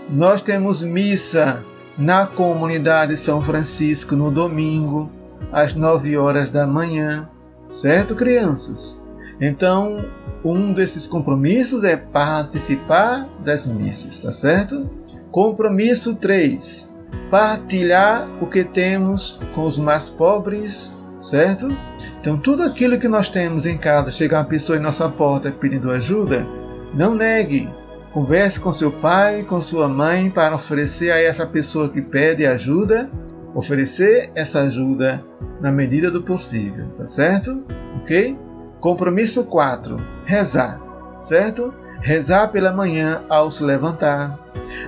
Nós 0.09 0.43
temos 0.43 0.83
missa 0.83 1.63
na 1.99 2.27
comunidade 2.27 3.17
São 3.17 3.43
Francisco 3.43 4.15
no 4.15 4.31
domingo 4.31 5.11
às 5.53 5.75
nove 5.75 6.17
horas 6.17 6.51
da 6.51 6.67
manhã, 6.67 7.29
certo, 7.69 8.15
crianças? 8.15 9.06
Então, 9.41 10.05
um 10.45 10.73
desses 10.73 11.07
compromissos 11.07 11.85
é 11.85 11.97
participar 11.97 13.29
das 13.45 13.67
missas, 13.67 14.19
tá 14.19 14.33
certo? 14.33 14.89
Compromisso 15.31 16.17
3. 16.17 16.95
Partilhar 17.31 18.25
o 18.41 18.47
que 18.47 18.65
temos 18.65 19.39
com 19.55 19.65
os 19.65 19.79
mais 19.79 20.09
pobres, 20.09 20.97
certo? 21.21 21.77
Então, 22.21 22.39
tudo 22.39 22.63
aquilo 22.63 22.99
que 22.99 23.09
nós 23.09 23.29
temos 23.29 23.67
em 23.67 23.77
casa, 23.77 24.11
chegar 24.11 24.39
uma 24.39 24.45
pessoa 24.45 24.79
em 24.79 24.83
nossa 24.83 25.09
porta 25.09 25.51
pedindo 25.51 25.91
ajuda, 25.91 26.47
não 26.95 27.15
negue. 27.15 27.69
Converse 28.13 28.59
com 28.59 28.73
seu 28.73 28.91
pai, 28.91 29.43
com 29.43 29.61
sua 29.61 29.89
mãe, 29.89 30.31
para 30.31 30.55
oferecer 30.55 31.11
a 31.11 31.21
essa 31.21 31.47
pessoa 31.47 31.91
que 31.91 32.01
pede 32.01 32.47
ajuda, 32.47 33.11
oferecer 33.55 34.31
essa 34.35 34.63
ajuda 34.63 35.23
na 35.61 35.71
medida 35.71 36.11
do 36.11 36.23
possível, 36.23 36.89
tá 36.97 37.07
certo? 37.07 37.63
Ok? 38.01 38.46
Compromisso 38.81 39.45
4: 39.47 40.01
rezar, 40.25 40.81
certo? 41.19 41.73
Rezar 42.01 42.49
pela 42.49 42.73
manhã 42.73 43.23
ao 43.29 43.51
se 43.51 43.65
levantar. 43.65 44.39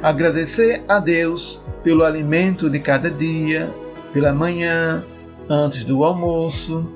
Agradecer 0.03 0.85
a 0.89 0.99
Deus 0.99 1.65
pelo 1.83 2.05
alimento 2.05 2.71
de 2.71 2.79
cada 2.79 3.11
dia, 3.11 3.73
pela 4.13 4.33
manhã, 4.33 5.03
antes 5.49 5.85
do 5.85 6.05
almoço, 6.05 6.87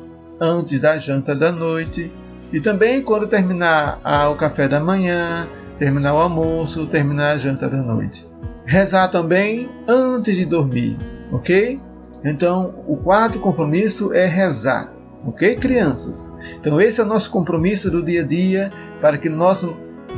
antes 0.41 0.81
da 0.81 0.97
janta 0.97 1.35
da 1.35 1.51
noite 1.51 2.13
e 2.53 2.61
também 2.61 3.01
quando 3.01 3.27
terminar 3.27 3.99
o 4.31 4.37
café 4.37 4.69
da 4.69 4.79
manhã, 4.79 5.49
terminar 5.79 6.15
o 6.15 6.19
almoço, 6.19 6.87
terminar 6.87 7.33
a 7.33 7.39
janta 7.39 7.69
da 7.69 7.79
noite. 7.79 8.29
Rezar 8.67 9.09
também 9.09 9.71
antes 9.89 10.37
de 10.37 10.45
dormir, 10.45 10.99
ok? 11.33 11.81
Então, 12.25 12.85
o 12.87 12.97
quarto 12.97 13.41
compromisso 13.41 14.13
é 14.13 14.27
rezar. 14.27 14.93
Ok, 15.25 15.57
crianças? 15.57 16.31
Então, 16.59 16.81
esse 16.81 17.01
é 17.01 17.05
o 17.05 17.07
nosso 17.07 17.31
compromisso 17.31 17.91
do 17.91 18.03
dia 18.03 18.23
a 18.23 18.27
dia 18.27 18.73
para 19.01 19.19
que 19.19 19.29
nós 19.29 19.67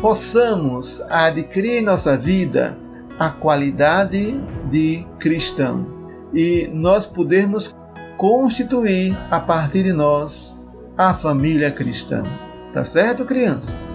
possamos 0.00 1.00
adquirir 1.10 1.78
em 1.78 1.82
nossa 1.82 2.16
vida 2.16 2.76
a 3.18 3.30
qualidade 3.30 4.40
de 4.70 5.06
cristão 5.18 5.86
e 6.32 6.68
nós 6.72 7.06
podermos 7.06 7.74
constituir 8.16 9.16
a 9.30 9.38
partir 9.38 9.84
de 9.84 9.92
nós 9.92 10.60
a 10.96 11.12
família 11.12 11.70
cristã. 11.70 12.24
Tá 12.72 12.82
certo, 12.82 13.24
crianças? 13.24 13.94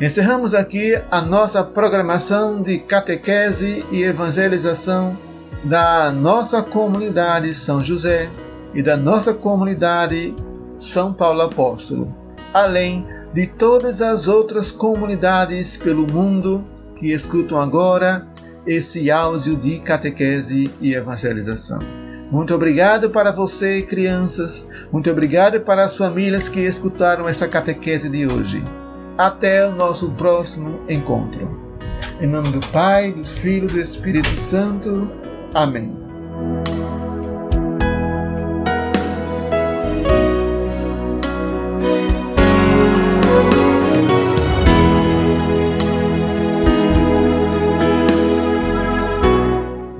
Encerramos 0.00 0.54
aqui 0.54 0.98
a 1.10 1.20
nossa 1.20 1.62
programação 1.62 2.62
de 2.62 2.78
catequese 2.78 3.84
e 3.92 4.02
evangelização 4.02 5.14
da 5.62 6.10
nossa 6.10 6.62
comunidade 6.62 7.52
São 7.52 7.84
José 7.84 8.30
e 8.74 8.82
da 8.82 8.96
nossa 8.96 9.34
comunidade 9.34 10.34
São 10.78 11.12
Paulo 11.12 11.42
Apóstolo, 11.42 12.16
além 12.54 13.06
de 13.34 13.46
todas 13.46 14.00
as 14.00 14.26
outras 14.26 14.72
comunidades 14.72 15.76
pelo 15.76 16.10
mundo 16.10 16.64
que 16.96 17.12
escutam 17.12 17.60
agora 17.60 18.26
esse 18.66 19.10
áudio 19.10 19.54
de 19.54 19.80
catequese 19.80 20.72
e 20.80 20.94
evangelização. 20.94 21.80
Muito 22.30 22.54
obrigado 22.54 23.10
para 23.10 23.32
você, 23.32 23.82
crianças. 23.82 24.66
Muito 24.90 25.10
obrigado 25.10 25.60
para 25.60 25.84
as 25.84 25.94
famílias 25.94 26.48
que 26.48 26.60
escutaram 26.60 27.28
esta 27.28 27.46
catequese 27.46 28.08
de 28.08 28.26
hoje. 28.26 28.64
Até 29.20 29.68
o 29.68 29.72
nosso 29.72 30.12
próximo 30.12 30.80
encontro. 30.88 31.46
Em 32.22 32.26
nome 32.26 32.48
do 32.52 32.60
Pai, 32.68 33.12
do 33.12 33.22
Filho 33.22 33.68
e 33.68 33.72
do 33.72 33.78
Espírito 33.78 34.40
Santo. 34.40 35.10
Amém. 35.52 35.94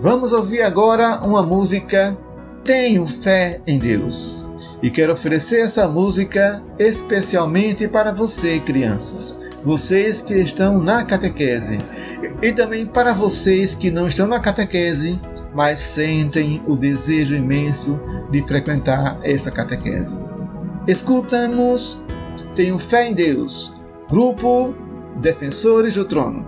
Vamos 0.01 0.33
ouvir 0.33 0.63
agora 0.63 1.21
uma 1.23 1.43
música 1.43 2.17
Tenho 2.65 3.07
Fé 3.07 3.61
em 3.67 3.79
Deus 3.79 4.49
e 4.83 4.91
quero 4.91 5.13
oferecer 5.13 5.61
essa 5.61 5.87
música 5.89 6.63
especialmente 6.79 7.87
para 7.87 8.13
você, 8.13 8.59
crianças, 8.61 9.39
vocês 9.65 10.23
que 10.23 10.35
estão 10.35 10.81
na 10.81 11.05
catequese, 11.05 11.79
e 12.43 12.53
também 12.53 12.87
para 12.87 13.13
vocês 13.13 13.75
que 13.75 13.91
não 13.91 14.07
estão 14.07 14.27
na 14.27 14.41
catequese, 14.41 15.21
mas 15.55 15.79
sentem 15.79 16.63
o 16.67 16.77
desejo 16.77 17.35
imenso 17.35 18.01
de 18.31 18.43
frequentar 18.43 19.19
essa 19.23 19.51
catequese. 19.51 20.17
Escutamos 20.87 22.03
Tenho 22.55 22.79
Fé 22.79 23.09
em 23.09 23.15
Deus, 23.15 23.75
Grupo 24.09 24.75
Defensores 25.21 25.95
do 25.95 26.05
Trono. 26.05 26.47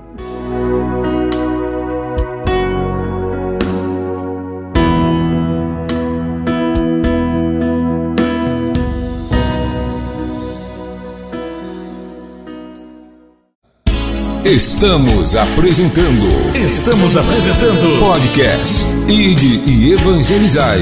Estamos 14.44 15.36
apresentando. 15.36 16.26
Estamos 16.56 17.16
apresentando. 17.16 18.00
Podcast 18.00 18.84
Ide 19.06 19.70
e 19.70 19.92
Evangelizai. 19.92 20.80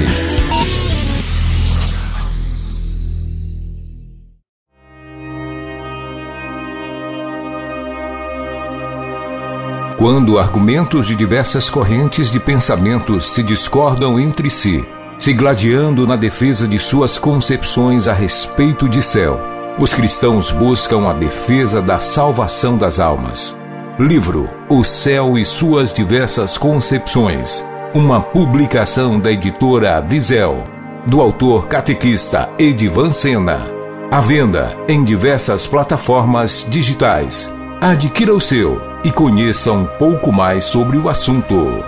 Quando 9.98 10.38
argumentos 10.38 11.06
de 11.06 11.14
diversas 11.14 11.68
correntes 11.68 12.30
de 12.30 12.40
pensamentos 12.40 13.30
se 13.30 13.42
discordam 13.42 14.18
entre 14.18 14.48
si, 14.48 14.82
se 15.18 15.34
gladiando 15.34 16.06
na 16.06 16.16
defesa 16.16 16.66
de 16.66 16.78
suas 16.78 17.18
concepções 17.18 18.08
a 18.08 18.14
respeito 18.14 18.88
de 18.88 19.02
céu, 19.02 19.59
os 19.80 19.94
cristãos 19.94 20.50
buscam 20.50 21.08
a 21.08 21.14
defesa 21.14 21.80
da 21.80 21.98
salvação 21.98 22.76
das 22.76 23.00
almas. 23.00 23.56
Livro 23.98 24.48
O 24.68 24.84
Céu 24.84 25.38
e 25.38 25.44
Suas 25.44 25.90
Diversas 25.90 26.58
Concepções. 26.58 27.66
Uma 27.94 28.20
publicação 28.20 29.18
da 29.18 29.32
editora 29.32 29.98
Visel, 30.02 30.62
do 31.06 31.22
autor 31.22 31.66
catequista 31.66 32.50
Edivan 32.58 33.08
Sena. 33.08 33.68
À 34.10 34.20
venda 34.20 34.76
em 34.86 35.02
diversas 35.02 35.66
plataformas 35.66 36.66
digitais. 36.68 37.50
Adquira 37.80 38.34
o 38.34 38.40
seu 38.40 38.78
e 39.02 39.10
conheça 39.10 39.72
um 39.72 39.86
pouco 39.86 40.30
mais 40.30 40.64
sobre 40.64 40.98
o 40.98 41.08
assunto. 41.08 41.82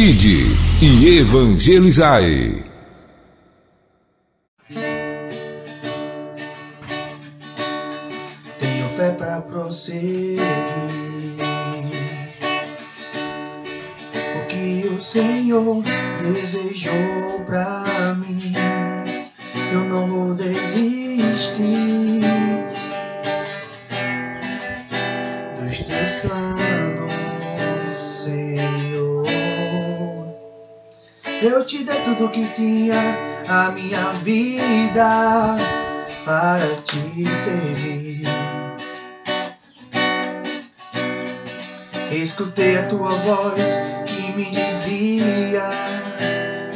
Ide 0.00 0.56
e 0.80 1.18
evangelizai. 1.18 2.64
seguir 9.70 10.40
o 14.36 14.46
que 14.48 14.88
o 14.88 14.98
Senhor 14.98 15.82
desejou 16.18 17.44
pra 17.44 18.14
mim. 18.14 18.54
Eu 19.70 19.80
não 19.80 20.06
vou 20.08 20.34
desistir 20.34 22.22
dos 25.56 25.78
teus 25.78 26.14
planos, 26.22 27.96
Senhor. 27.96 29.09
Eu 31.42 31.64
te 31.64 31.82
dei 31.84 31.98
tudo 32.02 32.28
que 32.28 32.44
tinha, 32.52 33.16
a 33.48 33.70
minha 33.70 34.12
vida 34.22 35.56
para 36.26 36.76
te 36.84 37.26
servir. 37.34 38.28
Escutei 42.12 42.76
a 42.76 42.88
tua 42.88 43.12
voz 43.12 43.80
que 44.04 44.32
me 44.32 44.50
dizia: 44.50 45.70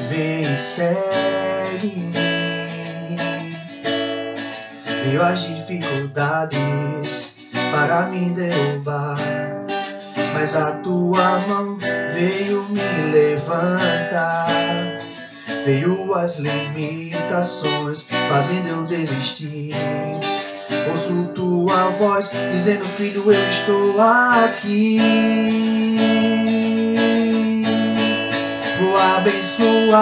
Vem 0.09 0.57
segue-me. 0.57 2.15
Veio 5.05 5.23
as 5.23 5.43
dificuldades 5.47 7.35
para 7.71 8.07
me 8.07 8.31
derrubar, 8.31 9.19
mas 10.33 10.57
a 10.57 10.79
tua 10.79 11.41
mão 11.41 11.74
veio 12.15 12.65
me 12.71 12.81
levantar. 13.13 14.47
Veio 15.65 16.15
as 16.15 16.39
limitações, 16.39 18.07
fazendo 18.29 18.69
eu 18.69 18.87
desistir. 18.87 19.73
Ouço 20.91 21.33
tua 21.35 21.91
voz 21.91 22.31
dizendo: 22.53 22.85
Filho, 22.87 23.33
eu 23.33 23.49
estou 23.51 24.01
aqui. 24.01 25.01
Vou 28.79 28.97
abençoar 28.97 30.01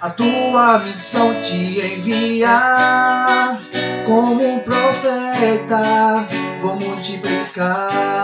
a 0.00 0.10
tua 0.10 0.78
missão, 0.80 1.40
te 1.42 1.80
enviar 1.80 3.58
como 4.04 4.54
um 4.54 4.58
profeta. 4.60 6.26
Vou 6.60 6.76
multiplicar 6.76 8.17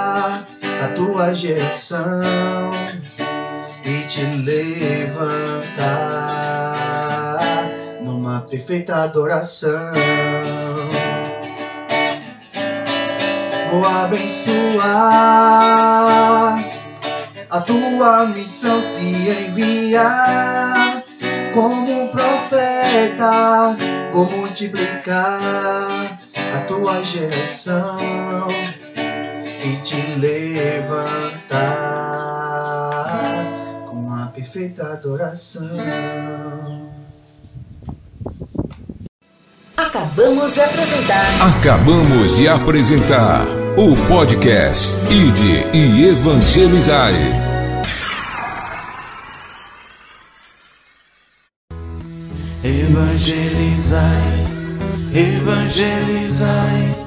a 0.84 0.88
tua 0.88 1.34
geração 1.34 2.70
e 3.82 4.02
te 4.06 4.22
levantar 4.22 5.64
numa 8.02 8.42
perfeita 8.42 8.96
adoração. 8.96 9.94
Vou 13.70 13.82
abençoar 13.86 14.84
a 17.48 17.60
tua 17.62 18.26
missão, 18.26 18.82
te 18.92 19.30
enviar 19.48 21.02
como 21.54 22.02
um 22.02 22.08
profeta. 22.08 23.74
Vou 24.12 24.26
multiplicar 24.26 26.20
a 26.54 26.60
tua 26.68 27.02
geração 27.02 28.48
e 29.64 29.76
te 29.82 29.96
levantar 30.18 31.56
com 33.88 34.12
a 34.12 34.26
perfeita 34.26 34.92
adoração. 34.92 35.70
Acabamos 39.74 40.54
de 40.54 40.60
apresentar. 40.60 41.56
Acabamos 41.56 42.36
de 42.36 42.46
apresentar 42.46 43.46
o 43.78 43.94
podcast 44.06 44.92
Ide 45.10 45.66
e 45.72 46.08
Evangelizai. 46.08 47.14
Evangelizai, 52.62 54.44
evangelizai 55.14 57.03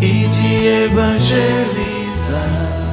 e 0.00 0.28
de 0.28 0.66
evangelizar. 0.84 2.85